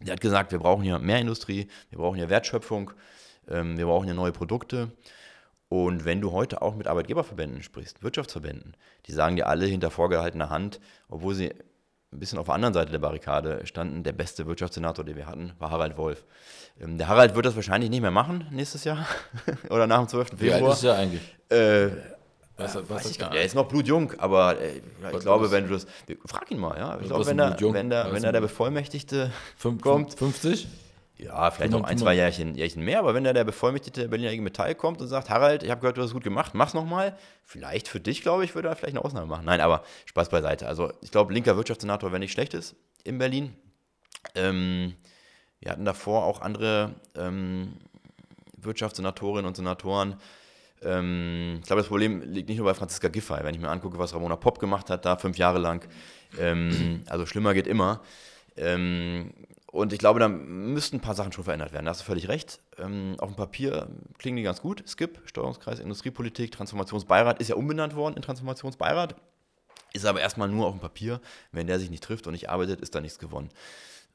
[0.00, 2.90] Der hat gesagt, wir brauchen hier mehr Industrie, wir brauchen hier Wertschöpfung,
[3.48, 4.92] ähm, wir brauchen hier neue Produkte.
[5.68, 10.50] Und wenn du heute auch mit Arbeitgeberverbänden sprichst, Wirtschaftsverbänden, die sagen dir alle hinter vorgehaltener
[10.50, 11.52] Hand, obwohl sie
[12.14, 15.52] ein bisschen auf der anderen Seite der Barrikade standen, der beste Wirtschaftssenator, den wir hatten,
[15.58, 16.24] war Harald Wolf.
[16.80, 19.06] Ähm, der Harald wird das wahrscheinlich nicht mehr machen nächstes Jahr
[19.70, 20.28] oder nach dem 12.
[20.28, 20.60] Februar.
[20.60, 21.36] Wie alt ist er eigentlich?
[21.48, 21.88] Äh,
[22.56, 24.80] was, was ich, er ist noch blutjung, aber äh,
[25.12, 25.86] ich glaube, wenn du das.
[26.24, 26.98] Frag ihn mal, ja.
[27.00, 30.14] Ich glaube, wenn, der, wenn, der, wenn der, der Bevollmächtigte Fünf, kommt.
[30.14, 30.68] 50?
[31.16, 34.40] Ja, vielleicht noch ein, zwei Jährchen, Jährchen mehr, aber wenn da der bevollmächtigte Berliner IG
[34.40, 37.16] Metall kommt und sagt, Harald, ich habe gehört, du hast es gut gemacht, mach's nochmal.
[37.44, 39.44] Vielleicht für dich, glaube ich, würde er vielleicht eine Ausnahme machen.
[39.44, 40.66] Nein, aber Spaß beiseite.
[40.66, 43.54] Also ich glaube, linker Wirtschaftssenator, wenn nicht schlecht ist in Berlin.
[44.34, 44.94] Ähm,
[45.60, 47.74] wir hatten davor auch andere ähm,
[48.56, 50.16] Wirtschaftssenatorinnen und Senatoren.
[50.82, 53.98] Ähm, ich glaube, das Problem liegt nicht nur bei Franziska Giffey, wenn ich mir angucke,
[53.98, 55.86] was Ramona Popp gemacht hat, da fünf Jahre lang.
[56.40, 58.00] Ähm, also schlimmer geht immer.
[58.56, 59.32] Ähm,
[59.74, 61.86] und ich glaube, da müssten ein paar Sachen schon verändert werden.
[61.86, 62.60] Da hast du völlig recht.
[62.78, 64.84] Ähm, auf dem Papier klingen die ganz gut.
[64.88, 69.16] SKIP, Steuerungskreis Industriepolitik, Transformationsbeirat, ist ja umbenannt worden in Transformationsbeirat.
[69.92, 71.20] Ist aber erstmal nur auf dem Papier.
[71.50, 73.48] Wenn der sich nicht trifft und nicht arbeitet, ist da nichts gewonnen.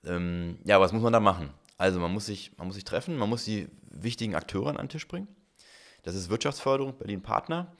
[0.06, 1.50] Ähm, ja, was muss man da machen?
[1.78, 4.88] Also man muss, sich, man muss sich treffen, man muss die wichtigen Akteure an den
[4.88, 5.28] Tisch bringen.
[6.04, 7.76] Das ist Wirtschaftsförderung, Berlin Partner.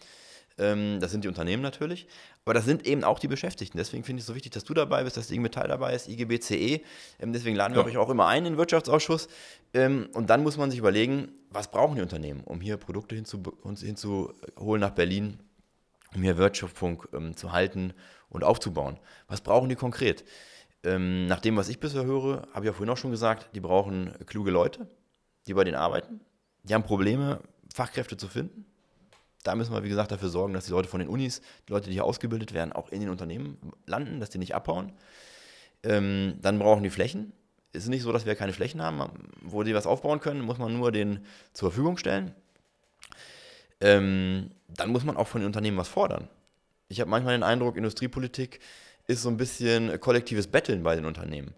[0.60, 2.08] Ähm, das sind die Unternehmen natürlich.
[2.46, 3.78] Aber das sind eben auch die Beschäftigten.
[3.78, 5.94] Deswegen finde ich es so wichtig, dass du dabei bist, dass die IG Metall dabei
[5.94, 6.82] ist, IGBCE.
[7.20, 7.88] Ähm, deswegen laden wir ja.
[7.88, 9.28] euch auch immer ein in den Wirtschaftsausschuss.
[9.74, 13.42] Ähm, und dann muss man sich überlegen, was brauchen die Unternehmen, um hier Produkte hinzu,
[13.64, 15.40] hinzuholen nach Berlin,
[16.14, 17.04] um hier Wertschöpfung
[17.36, 17.94] zu halten
[18.30, 19.00] und aufzubauen.
[19.28, 20.24] Was brauchen die konkret?
[20.82, 24.14] nach dem, was ich bisher höre, habe ich auch vorhin auch schon gesagt, die brauchen
[24.28, 24.88] kluge Leute,
[25.46, 26.22] die bei denen arbeiten.
[26.64, 27.42] Die haben Probleme,
[27.74, 28.66] Fachkräfte zu finden.
[29.44, 31.88] Da müssen wir, wie gesagt, dafür sorgen, dass die Leute von den Unis, die Leute,
[31.88, 34.92] die hier ausgebildet werden, auch in den Unternehmen landen, dass die nicht abhauen.
[35.84, 37.32] Ähm, dann brauchen die Flächen.
[37.72, 39.02] Es ist nicht so, dass wir keine Flächen haben,
[39.42, 42.34] wo die was aufbauen können, muss man nur den zur Verfügung stellen.
[43.80, 46.28] Ähm, dann muss man auch von den Unternehmen was fordern.
[46.90, 48.60] Ich habe manchmal den Eindruck, Industriepolitik
[49.08, 51.54] ist so ein bisschen kollektives Betteln bei den Unternehmen.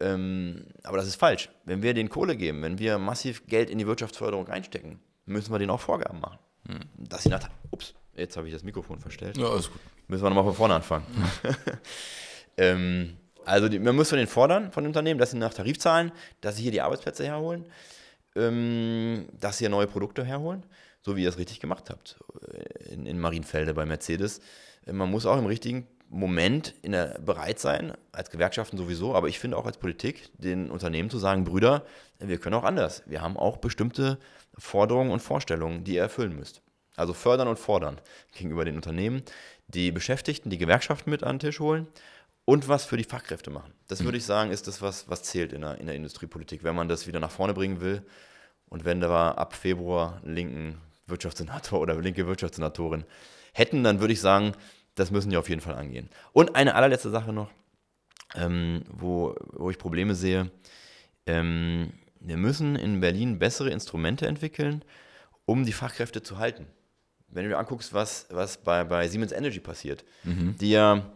[0.00, 1.50] Ähm, aber das ist falsch.
[1.64, 5.58] Wenn wir denen Kohle geben, wenn wir massiv Geld in die Wirtschaftsförderung einstecken, müssen wir
[5.58, 6.38] denen auch Vorgaben machen.
[6.68, 6.80] Hm.
[6.96, 7.48] Dass sie nach.
[7.70, 9.36] Ups, jetzt habe ich das Mikrofon verstellt.
[9.36, 9.80] Ja, alles gut.
[10.06, 11.04] Müssen wir nochmal von vorne anfangen.
[12.56, 15.78] ähm, also die, man muss von den fordern, von den Unternehmen, dass sie nach Tarif
[15.78, 17.64] zahlen, dass sie hier die Arbeitsplätze herholen,
[18.36, 20.64] ähm, dass sie hier neue Produkte herholen,
[21.02, 22.16] so wie ihr es richtig gemacht habt
[22.52, 24.40] äh, in, in Marienfelde bei Mercedes.
[24.86, 29.28] Äh, man muss auch im richtigen Moment in der, bereit sein, als Gewerkschaften sowieso, aber
[29.28, 31.84] ich finde auch als Politik, den Unternehmen zu sagen, Brüder,
[32.18, 33.02] wir können auch anders.
[33.06, 34.18] Wir haben auch bestimmte
[34.56, 36.62] Forderungen und Vorstellungen, die ihr erfüllen müsst.
[36.96, 38.00] Also fördern und fordern
[38.32, 39.22] gegenüber den Unternehmen,
[39.68, 41.86] die Beschäftigten, die Gewerkschaften mit an den Tisch holen
[42.44, 43.72] und was für die Fachkräfte machen.
[43.88, 46.74] Das würde ich sagen, ist das, was, was zählt in der, in der Industriepolitik, wenn
[46.74, 48.02] man das wieder nach vorne bringen will.
[48.68, 53.04] Und wenn da ab Februar linken Wirtschaftssenator oder linke Wirtschaftssenatorin
[53.52, 54.52] hätten, dann würde ich sagen,
[54.98, 56.10] das müssen die auf jeden Fall angehen.
[56.32, 57.50] Und eine allerletzte Sache noch,
[58.34, 60.50] ähm, wo, wo ich Probleme sehe.
[61.26, 64.84] Ähm, wir müssen in Berlin bessere Instrumente entwickeln,
[65.44, 66.66] um die Fachkräfte zu halten.
[67.30, 70.56] Wenn du dir anguckst, was, was bei, bei Siemens Energy passiert, mhm.
[70.58, 71.10] die ja,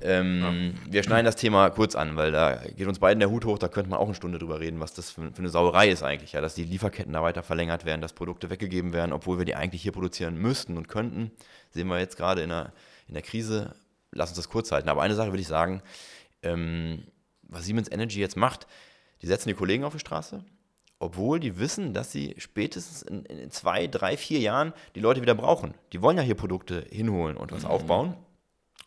[0.00, 3.44] ähm, ja, wir schneiden das Thema kurz an, weil da geht uns beiden der Hut
[3.44, 5.90] hoch, da könnte man auch eine Stunde drüber reden, was das für, für eine Sauerei
[5.90, 9.38] ist eigentlich, ja, dass die Lieferketten da weiter verlängert werden, dass Produkte weggegeben werden, obwohl
[9.38, 11.30] wir die eigentlich hier produzieren müssten und könnten.
[11.70, 12.72] Sehen wir jetzt gerade in der,
[13.08, 13.74] in der Krise.
[14.12, 14.88] Lass uns das kurz halten.
[14.88, 15.82] Aber eine Sache würde ich sagen,
[16.42, 17.04] ähm,
[17.42, 18.66] was Siemens Energy jetzt macht,
[19.22, 20.44] die setzen die Kollegen auf die Straße,
[20.98, 25.34] obwohl die wissen, dass sie spätestens in, in, zwei, drei, vier Jahren die Leute wieder
[25.34, 25.74] brauchen.
[25.92, 27.70] Die wollen ja hier Produkte hinholen und was mhm.
[27.70, 28.16] aufbauen,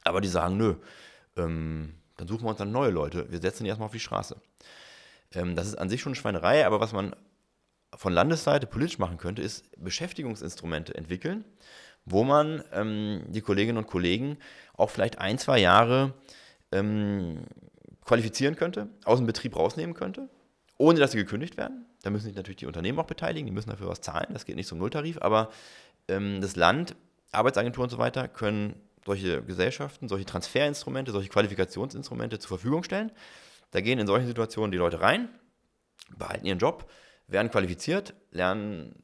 [0.03, 0.75] aber die sagen, nö,
[1.35, 3.31] ähm, dann suchen wir uns dann neue Leute.
[3.31, 4.39] Wir setzen die erstmal auf die Straße.
[5.33, 7.15] Ähm, das ist an sich schon eine Schweinerei, aber was man
[7.95, 11.45] von Landesseite politisch machen könnte, ist Beschäftigungsinstrumente entwickeln,
[12.09, 14.37] wo man ähm, die Kolleginnen und Kollegen
[14.75, 16.13] auch vielleicht ein, zwei Jahre
[16.71, 17.43] ähm,
[18.05, 20.29] qualifizieren könnte, aus dem Betrieb rausnehmen könnte,
[20.77, 21.85] ohne dass sie gekündigt werden.
[22.03, 24.55] Da müssen sich natürlich die Unternehmen auch beteiligen, die müssen dafür was zahlen, das geht
[24.55, 25.49] nicht zum Nulltarif, aber
[26.07, 26.95] ähm, das Land,
[27.31, 33.11] Arbeitsagenturen und so weiter können solche Gesellschaften, solche Transferinstrumente, solche Qualifikationsinstrumente zur Verfügung stellen.
[33.71, 35.27] Da gehen in solchen Situationen die Leute rein,
[36.17, 36.89] behalten ihren Job,
[37.27, 38.95] werden qualifiziert, lernen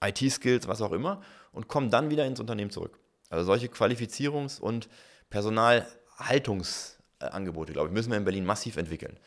[0.00, 1.20] IT-Skills, was auch immer,
[1.52, 2.98] und kommen dann wieder ins Unternehmen zurück.
[3.30, 4.88] Also solche Qualifizierungs- und
[5.30, 9.18] Personalhaltungsangebote, glaube ich, müssen wir in Berlin massiv entwickeln.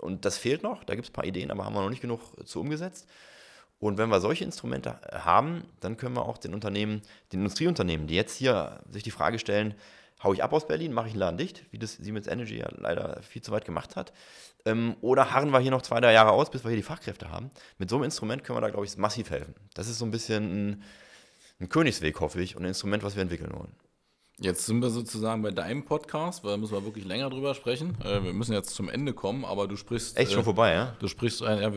[0.00, 2.02] Und das fehlt noch, da gibt es ein paar Ideen, aber haben wir noch nicht
[2.02, 3.08] genug zu umgesetzt.
[3.78, 7.02] Und wenn wir solche Instrumente haben, dann können wir auch den Unternehmen,
[7.32, 9.74] den Industrieunternehmen, die jetzt hier sich die Frage stellen,
[10.22, 12.68] hau ich ab aus Berlin, mache ich einen Laden dicht, wie das Siemens Energy ja
[12.78, 14.12] leider viel zu weit gemacht hat,
[14.64, 17.30] ähm, oder harren wir hier noch zwei, drei Jahre aus, bis wir hier die Fachkräfte
[17.30, 17.50] haben.
[17.78, 19.54] Mit so einem Instrument können wir da, glaube ich, massiv helfen.
[19.74, 20.82] Das ist so ein bisschen ein,
[21.60, 23.74] ein Königsweg, hoffe ich, und ein Instrument, was wir entwickeln wollen.
[24.40, 27.96] Jetzt sind wir sozusagen bei deinem Podcast, weil da müssen wir wirklich länger drüber sprechen.
[28.02, 30.18] Äh, wir müssen jetzt zum Ende kommen, aber du sprichst.
[30.18, 30.96] Echt schon äh, vorbei, ja?
[30.98, 31.70] Du sprichst, ein, ja,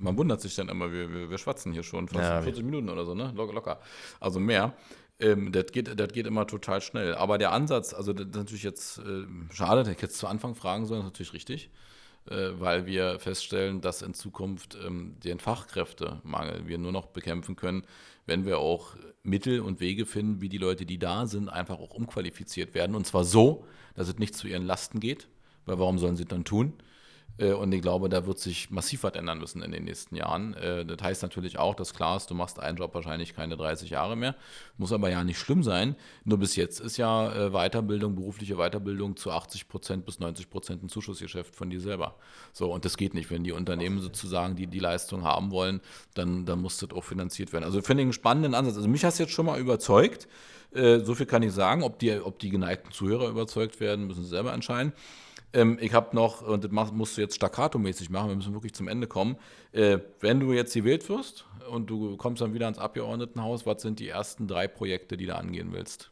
[0.00, 2.88] man wundert sich dann immer, wir, wir, wir schwatzen hier schon fast Ja, 40 Minuten
[2.88, 3.32] oder so, ne?
[3.36, 3.80] Locker, locker.
[4.18, 4.72] Also mehr.
[5.20, 7.14] Ähm, das, geht, das geht immer total schnell.
[7.14, 10.56] Aber der Ansatz, also das ist natürlich jetzt äh, schade, hätte ich jetzt zu Anfang
[10.56, 11.70] fragen sollen, das ist natürlich richtig,
[12.58, 17.84] weil wir feststellen, dass in Zukunft ähm, den Fachkräftemangel wir nur noch bekämpfen können,
[18.26, 21.94] wenn wir auch Mittel und Wege finden, wie die Leute, die da sind, einfach auch
[21.94, 22.96] umqualifiziert werden.
[22.96, 23.64] Und zwar so,
[23.94, 25.28] dass es nicht zu ihren Lasten geht,
[25.64, 26.74] weil warum sollen sie es dann tun?
[27.38, 30.54] Äh, Und ich glaube, da wird sich massiv was ändern müssen in den nächsten Jahren.
[30.54, 33.90] Äh, Das heißt natürlich auch, dass klar ist, du machst einen Job wahrscheinlich keine 30
[33.90, 34.34] Jahre mehr.
[34.78, 35.96] Muss aber ja nicht schlimm sein.
[36.24, 40.82] Nur bis jetzt ist ja äh, Weiterbildung, berufliche Weiterbildung zu 80 Prozent bis 90 Prozent
[40.82, 42.16] ein Zuschussgeschäft von dir selber.
[42.52, 43.30] So, und das geht nicht.
[43.30, 45.80] Wenn die Unternehmen sozusagen die, die Leistung haben wollen,
[46.14, 47.64] dann, dann muss das auch finanziert werden.
[47.64, 48.76] Also finde ich einen spannenden Ansatz.
[48.76, 50.28] Also mich hast du jetzt schon mal überzeugt.
[50.72, 51.82] So viel kann ich sagen.
[51.82, 54.92] Ob die, ob die geneigten Zuhörer überzeugt werden, müssen sie selber entscheiden.
[55.56, 58.88] Ähm, ich habe noch, und das musst du jetzt staccato-mäßig machen, wir müssen wirklich zum
[58.88, 59.36] Ende kommen.
[59.72, 63.98] Äh, wenn du jetzt gewählt wirst und du kommst dann wieder ans Abgeordnetenhaus, was sind
[63.98, 66.10] die ersten drei Projekte, die du angehen willst?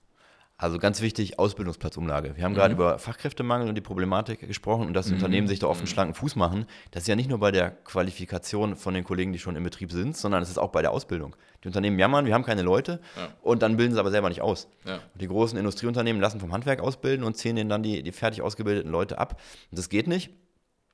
[0.57, 2.37] Also ganz wichtig, Ausbildungsplatzumlage.
[2.37, 2.57] Wir haben Mhm.
[2.57, 5.89] gerade über Fachkräftemangel und die Problematik gesprochen und dass die Unternehmen sich da auf einen
[5.89, 6.67] schlanken Fuß machen.
[6.93, 9.91] Das ist ja nicht nur bei der Qualifikation von den Kollegen, die schon im Betrieb
[9.91, 11.35] sind, sondern es ist auch bei der Ausbildung.
[11.65, 13.29] Die Unternehmen jammern, wir haben keine Leute Ja.
[13.43, 14.69] und dann bilden sie aber selber nicht aus.
[14.85, 15.01] Ja.
[15.15, 18.93] Die großen Industrieunternehmen lassen vom Handwerk ausbilden und ziehen denen dann die, die fertig ausgebildeten
[18.93, 19.41] Leute ab.
[19.73, 20.31] Und das geht nicht.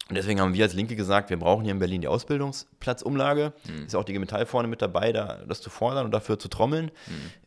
[0.08, 3.52] Und deswegen haben wir als Linke gesagt, wir brauchen hier in Berlin die Ausbildungsplatzumlage.
[3.86, 6.90] Ist auch die Metall vorne mit dabei, da, das zu fordern und dafür zu trommeln.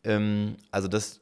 [0.03, 1.19] Ähm, also, dass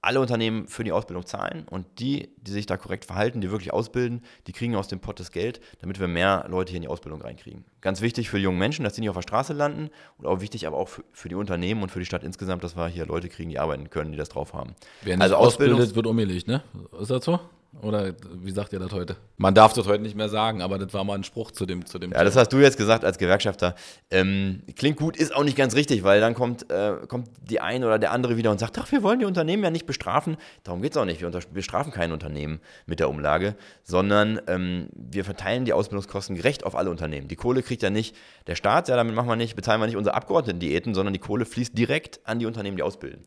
[0.00, 3.72] alle Unternehmen für die Ausbildung zahlen und die, die sich da korrekt verhalten, die wirklich
[3.72, 6.88] ausbilden, die kriegen aus dem Pott das Geld, damit wir mehr Leute hier in die
[6.88, 7.64] Ausbildung reinkriegen.
[7.80, 10.40] Ganz wichtig für die jungen Menschen, dass die nicht auf der Straße landen und auch
[10.40, 13.06] wichtig, aber auch für, für die Unternehmen und für die Stadt insgesamt, dass wir hier
[13.06, 14.74] Leute kriegen, die arbeiten können, die das drauf haben.
[15.02, 16.62] Wer nicht also ausbildet, wird umgelegt, ne?
[17.00, 17.40] Ist das so?
[17.82, 19.16] Oder wie sagt ihr das heute?
[19.36, 21.84] Man darf das heute nicht mehr sagen, aber das war mal ein Spruch zu dem,
[21.84, 23.74] zu dem Ja, das hast du jetzt gesagt als Gewerkschafter.
[24.10, 27.86] Ähm, klingt gut, ist auch nicht ganz richtig, weil dann kommt, äh, kommt die eine
[27.86, 30.38] oder der andere wieder und sagt, ach, wir wollen die Unternehmen ja nicht bestrafen.
[30.64, 31.20] Darum geht es auch nicht.
[31.20, 33.54] Wir bestrafen kein Unternehmen mit der Umlage,
[33.84, 37.28] sondern ähm, wir verteilen die Ausbildungskosten gerecht auf alle Unternehmen.
[37.28, 38.16] Die Kohle kriegt ja nicht
[38.46, 41.44] der Staat, ja, damit machen wir nicht, bezahlen wir nicht unsere Abgeordneten-Diäten, sondern die Kohle
[41.44, 43.24] fließt direkt an die Unternehmen, die ausbilden.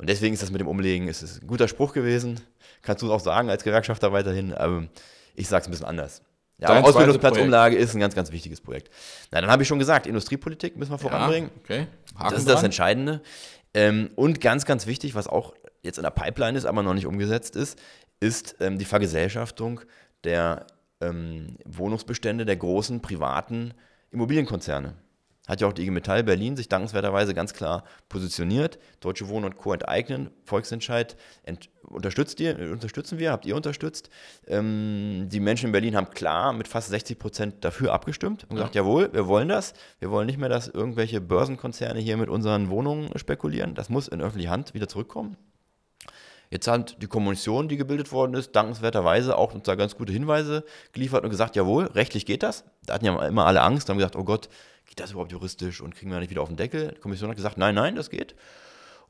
[0.00, 2.40] Und deswegen ist das mit dem Umlegen ist es ein guter Spruch gewesen.
[2.80, 4.88] Kannst du auch sagen als Gewerkschafter weiterhin, aber
[5.34, 6.22] ich sage es ein bisschen anders.
[6.56, 8.90] Ja, Ausbildungsplatzumlage ist ein ganz, ganz wichtiges Projekt.
[9.30, 11.50] Na, dann habe ich schon gesagt, Industriepolitik müssen wir voranbringen.
[11.54, 11.86] Ja, okay.
[12.14, 12.64] Haken das ist das dran.
[12.64, 13.20] Entscheidende.
[13.74, 17.06] Ähm, und ganz, ganz wichtig, was auch jetzt in der Pipeline ist, aber noch nicht
[17.06, 17.78] umgesetzt ist,
[18.20, 19.82] ist ähm, die Vergesellschaftung
[20.24, 20.66] der
[21.02, 23.74] ähm, Wohnungsbestände der großen privaten
[24.12, 24.94] Immobilienkonzerne.
[25.50, 28.78] Hat ja auch die IG Metall Berlin sich dankenswerterweise ganz klar positioniert.
[29.00, 29.72] Deutsche Wohnen und Co.
[29.72, 34.10] enteignen, Volksentscheid ent unterstützt ihr, unterstützen wir, habt ihr unterstützt.
[34.46, 38.76] Ähm, die Menschen in Berlin haben klar mit fast 60 Prozent dafür abgestimmt und gesagt,
[38.76, 39.74] jawohl, wir wollen das.
[39.98, 43.74] Wir wollen nicht mehr, dass irgendwelche Börsenkonzerne hier mit unseren Wohnungen spekulieren.
[43.74, 45.36] Das muss in öffentliche Hand wieder zurückkommen.
[46.50, 50.64] Jetzt hat die Kommission, die gebildet worden ist, dankenswerterweise auch uns da ganz gute Hinweise
[50.92, 52.64] geliefert und gesagt, jawohl, rechtlich geht das.
[52.86, 54.48] Da hatten ja immer alle Angst, haben gesagt, oh Gott,
[54.90, 56.92] geht das überhaupt juristisch und kriegen wir nicht wieder auf den Deckel?
[56.96, 58.34] Die Kommission hat gesagt, nein, nein, das geht.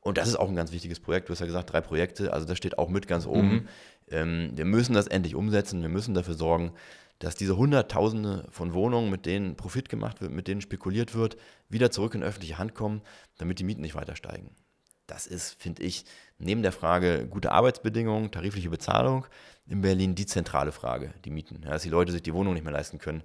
[0.00, 1.28] Und das ist auch ein ganz wichtiges Projekt.
[1.28, 3.68] Du hast ja gesagt, drei Projekte, also das steht auch mit ganz oben.
[4.10, 5.80] Ähm, wir müssen das endlich umsetzen.
[5.82, 6.72] Wir müssen dafür sorgen,
[7.18, 11.36] dass diese Hunderttausende von Wohnungen, mit denen Profit gemacht wird, mit denen spekuliert wird,
[11.68, 13.02] wieder zurück in öffentliche Hand kommen,
[13.38, 14.54] damit die Mieten nicht weiter steigen.
[15.06, 16.04] Das ist, finde ich,
[16.38, 19.26] neben der Frage gute Arbeitsbedingungen, tarifliche Bezahlung
[19.66, 21.60] in Berlin die zentrale Frage, die Mieten.
[21.62, 23.22] Ja, dass die Leute sich die Wohnung nicht mehr leisten können,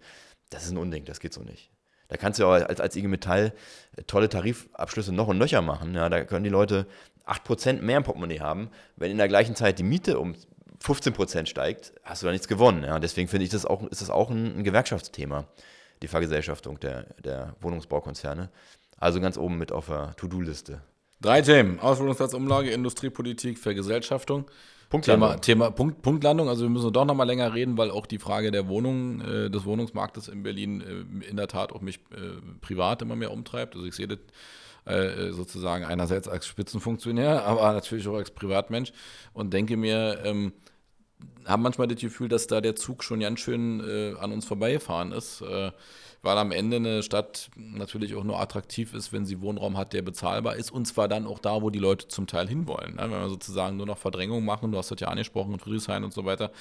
[0.50, 1.72] das ist ein Unding, das geht so nicht.
[2.08, 3.54] Da kannst du ja als, als IG Metall
[3.96, 5.96] äh, tolle Tarifabschlüsse noch und nöcher machen.
[5.96, 6.86] Ja, da können die Leute
[7.26, 8.70] 8% mehr im Portemonnaie haben.
[8.96, 10.36] Wenn in der gleichen Zeit die Miete um
[10.84, 12.84] 15% steigt, hast du da nichts gewonnen.
[12.84, 15.46] Ja, deswegen finde ich, das auch, ist das auch ein, ein Gewerkschaftsthema,
[16.02, 18.50] die Vergesellschaftung der, der Wohnungsbaukonzerne.
[18.98, 20.82] Also ganz oben mit auf der To-Do-Liste.
[21.22, 24.46] Drei Themen: Ausbildungsplatzumlage, Industriepolitik, Vergesellschaftung.
[24.90, 25.30] Punktlandung.
[25.30, 26.50] Thema, Thema Punkt, Punktlandung.
[26.50, 29.50] Also wir müssen doch noch mal länger reden, weil auch die Frage der Wohnung, äh,
[29.50, 33.76] des Wohnungsmarktes in Berlin äh, in der Tat auch mich äh, privat immer mehr umtreibt.
[33.76, 34.20] Also ich sehe das
[34.86, 38.94] äh, sozusagen einerseits als Spitzenfunktionär, aber natürlich auch als Privatmensch
[39.34, 40.54] und denke mir, ähm,
[41.46, 45.12] habe manchmal das Gefühl, dass da der Zug schon ganz schön äh, an uns vorbeigefahren
[45.12, 45.72] ist, äh,
[46.26, 50.02] weil am Ende eine Stadt natürlich auch nur attraktiv ist, wenn sie Wohnraum hat, der
[50.02, 52.96] bezahlbar ist und zwar dann auch da, wo die Leute zum Teil hinwollen.
[52.96, 53.04] Ne?
[53.04, 56.14] Wenn wir sozusagen nur noch Verdrängung machen, du hast das ja angesprochen, in Friedrichshain und
[56.14, 56.52] so weiter.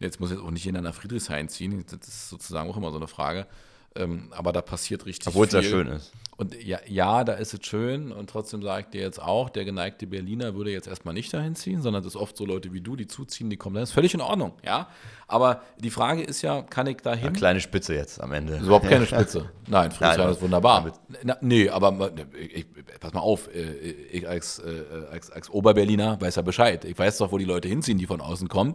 [0.00, 2.96] Jetzt muss jetzt auch nicht jeder nach Friedrichshain ziehen, das ist sozusagen auch immer so
[2.96, 3.46] eine Frage.
[3.94, 5.58] Ähm, aber da passiert richtig Obwohl viel.
[5.58, 6.12] es ja schön ist.
[6.42, 8.10] Und ja, ja, da ist es schön.
[8.10, 11.54] Und trotzdem sage ich dir jetzt auch, der geneigte Berliner würde jetzt erstmal nicht dahin
[11.54, 13.76] ziehen, sondern das ist oft so Leute wie du, die zuziehen, die kommen.
[13.76, 14.88] Das ist völlig in Ordnung, ja.
[15.28, 17.28] Aber die Frage ist ja, kann ich da hin?
[17.28, 18.54] Eine kleine Spitze jetzt am Ende.
[18.54, 19.50] Ist überhaupt keine Spitze.
[19.68, 20.92] Nein, Nein, ist wunderbar.
[21.22, 22.66] Na, nee, aber ich, ich,
[22.98, 23.70] pass mal auf, äh,
[24.10, 24.82] ich als, äh,
[25.12, 26.84] als, als Oberberliner weiß ja Bescheid.
[26.84, 28.74] Ich weiß doch, wo die Leute hinziehen, die von außen kommen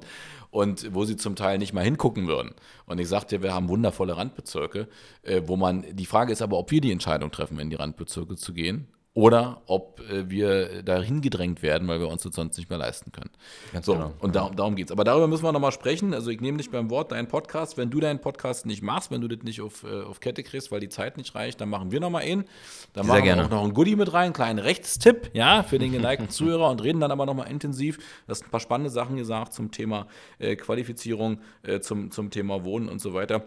[0.50, 2.52] und wo sie zum Teil nicht mal hingucken würden.
[2.86, 4.88] Und ich sagte, wir haben wundervolle Randbezirke,
[5.24, 8.36] äh, wo man, die Frage ist aber, ob wir die Entscheidung treffen, in die Randbezirke
[8.36, 8.88] zu gehen.
[9.18, 13.12] Oder ob äh, wir dahin gedrängt werden, weil wir uns das sonst nicht mehr leisten
[13.12, 13.32] können.
[13.74, 14.14] Ganz so, genau.
[14.20, 14.92] und darum, darum geht es.
[14.92, 16.14] Aber darüber müssen wir nochmal sprechen.
[16.14, 17.78] Also ich nehme dich beim Wort, deinen Podcast.
[17.78, 20.72] Wenn du deinen Podcast nicht machst, wenn du das nicht auf, äh, auf Kette kriegst,
[20.72, 22.44] weil die Zeit nicht reicht, dann machen wir nochmal einen.
[22.94, 23.42] Dann Sehr machen gerne.
[23.42, 26.70] wir auch noch einen Goodie mit rein, einen kleinen Rechtstipp, ja, für den geneigten Zuhörer
[26.70, 27.98] und reden dann aber nochmal intensiv.
[27.98, 30.06] Du hast ein paar spannende Sachen gesagt zum Thema
[30.38, 33.46] äh, Qualifizierung, äh, zum, zum Thema Wohnen und so weiter.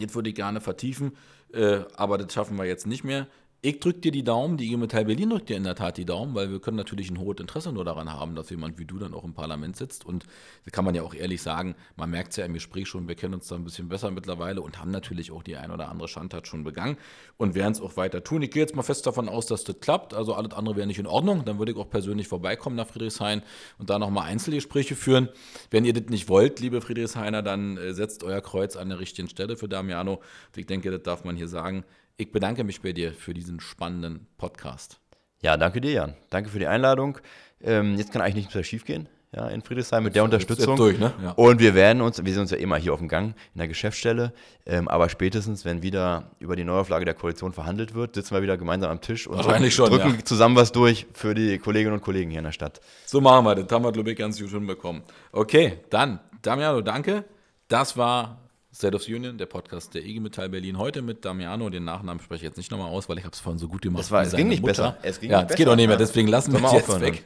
[0.00, 1.12] Jetzt würde ich gerne vertiefen,
[1.52, 3.28] äh, aber das schaffen wir jetzt nicht mehr.
[3.66, 6.04] Ich drücke dir die Daumen, die IG Metall Berlin drückt dir in der Tat die
[6.04, 8.96] Daumen, weil wir können natürlich ein hohes Interesse nur daran haben, dass jemand wie du
[8.96, 10.06] dann auch im Parlament sitzt.
[10.06, 10.24] Und
[10.64, 13.16] da kann man ja auch ehrlich sagen, man merkt es ja im Gespräch schon, wir
[13.16, 16.06] kennen uns da ein bisschen besser mittlerweile und haben natürlich auch die ein oder andere
[16.06, 16.96] Schandtat schon begangen
[17.38, 18.40] und werden es auch weiter tun.
[18.42, 20.14] Ich gehe jetzt mal fest davon aus, dass das klappt.
[20.14, 21.44] Also alles andere wäre nicht in Ordnung.
[21.44, 23.42] Dann würde ich auch persönlich vorbeikommen nach Friedrichshain
[23.80, 25.28] und da nochmal Einzelgespräche führen.
[25.72, 29.28] Wenn ihr das nicht wollt, liebe Friedrichshainer, dann äh, setzt euer Kreuz an der richtigen
[29.28, 30.20] Stelle für Damiano.
[30.54, 31.84] Ich denke, das darf man hier sagen.
[32.18, 35.00] Ich bedanke mich bei dir für diesen spannenden Podcast.
[35.42, 36.14] Ja, danke dir, Jan.
[36.30, 37.18] Danke für die Einladung.
[37.60, 39.06] Ähm, jetzt kann eigentlich nichts mehr schief gehen.
[39.34, 40.76] Ja, in Friedrichshain mit der Unterstützung.
[40.76, 41.12] durch, ne?
[41.22, 41.32] Ja.
[41.32, 43.68] Und wir werden uns, wir sind uns ja immer hier auf dem Gang in der
[43.68, 44.32] Geschäftsstelle,
[44.64, 48.56] ähm, aber spätestens, wenn wieder über die Neuauflage der Koalition verhandelt wird, sitzen wir wieder
[48.56, 50.24] gemeinsam am Tisch und drücken, schon, drücken ja.
[50.24, 52.80] zusammen was durch für die Kolleginnen und Kollegen hier in der Stadt.
[53.04, 53.70] So machen wir das.
[53.70, 55.02] Haben wir, glaube ich, ganz gut hinbekommen.
[55.32, 57.26] Okay, dann, Damiano, danke.
[57.68, 58.45] Das war
[58.76, 60.76] State of the Union, der Podcast der IG Metall Berlin.
[60.76, 61.70] Heute mit Damiano.
[61.70, 63.80] Den Nachnamen spreche ich jetzt nicht nochmal aus, weil ich habe es vorhin so gut
[63.80, 64.00] gemacht.
[64.02, 64.72] Das war- es ging nicht Mutter.
[64.72, 64.98] besser.
[65.02, 65.96] Es ging ja, nicht es geht auch nicht mehr.
[65.96, 67.24] Deswegen lassen wir es jetzt weg.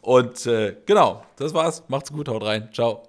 [0.00, 1.82] Und äh, genau, das war's.
[1.88, 2.70] Macht's gut, haut rein.
[2.72, 3.07] Ciao.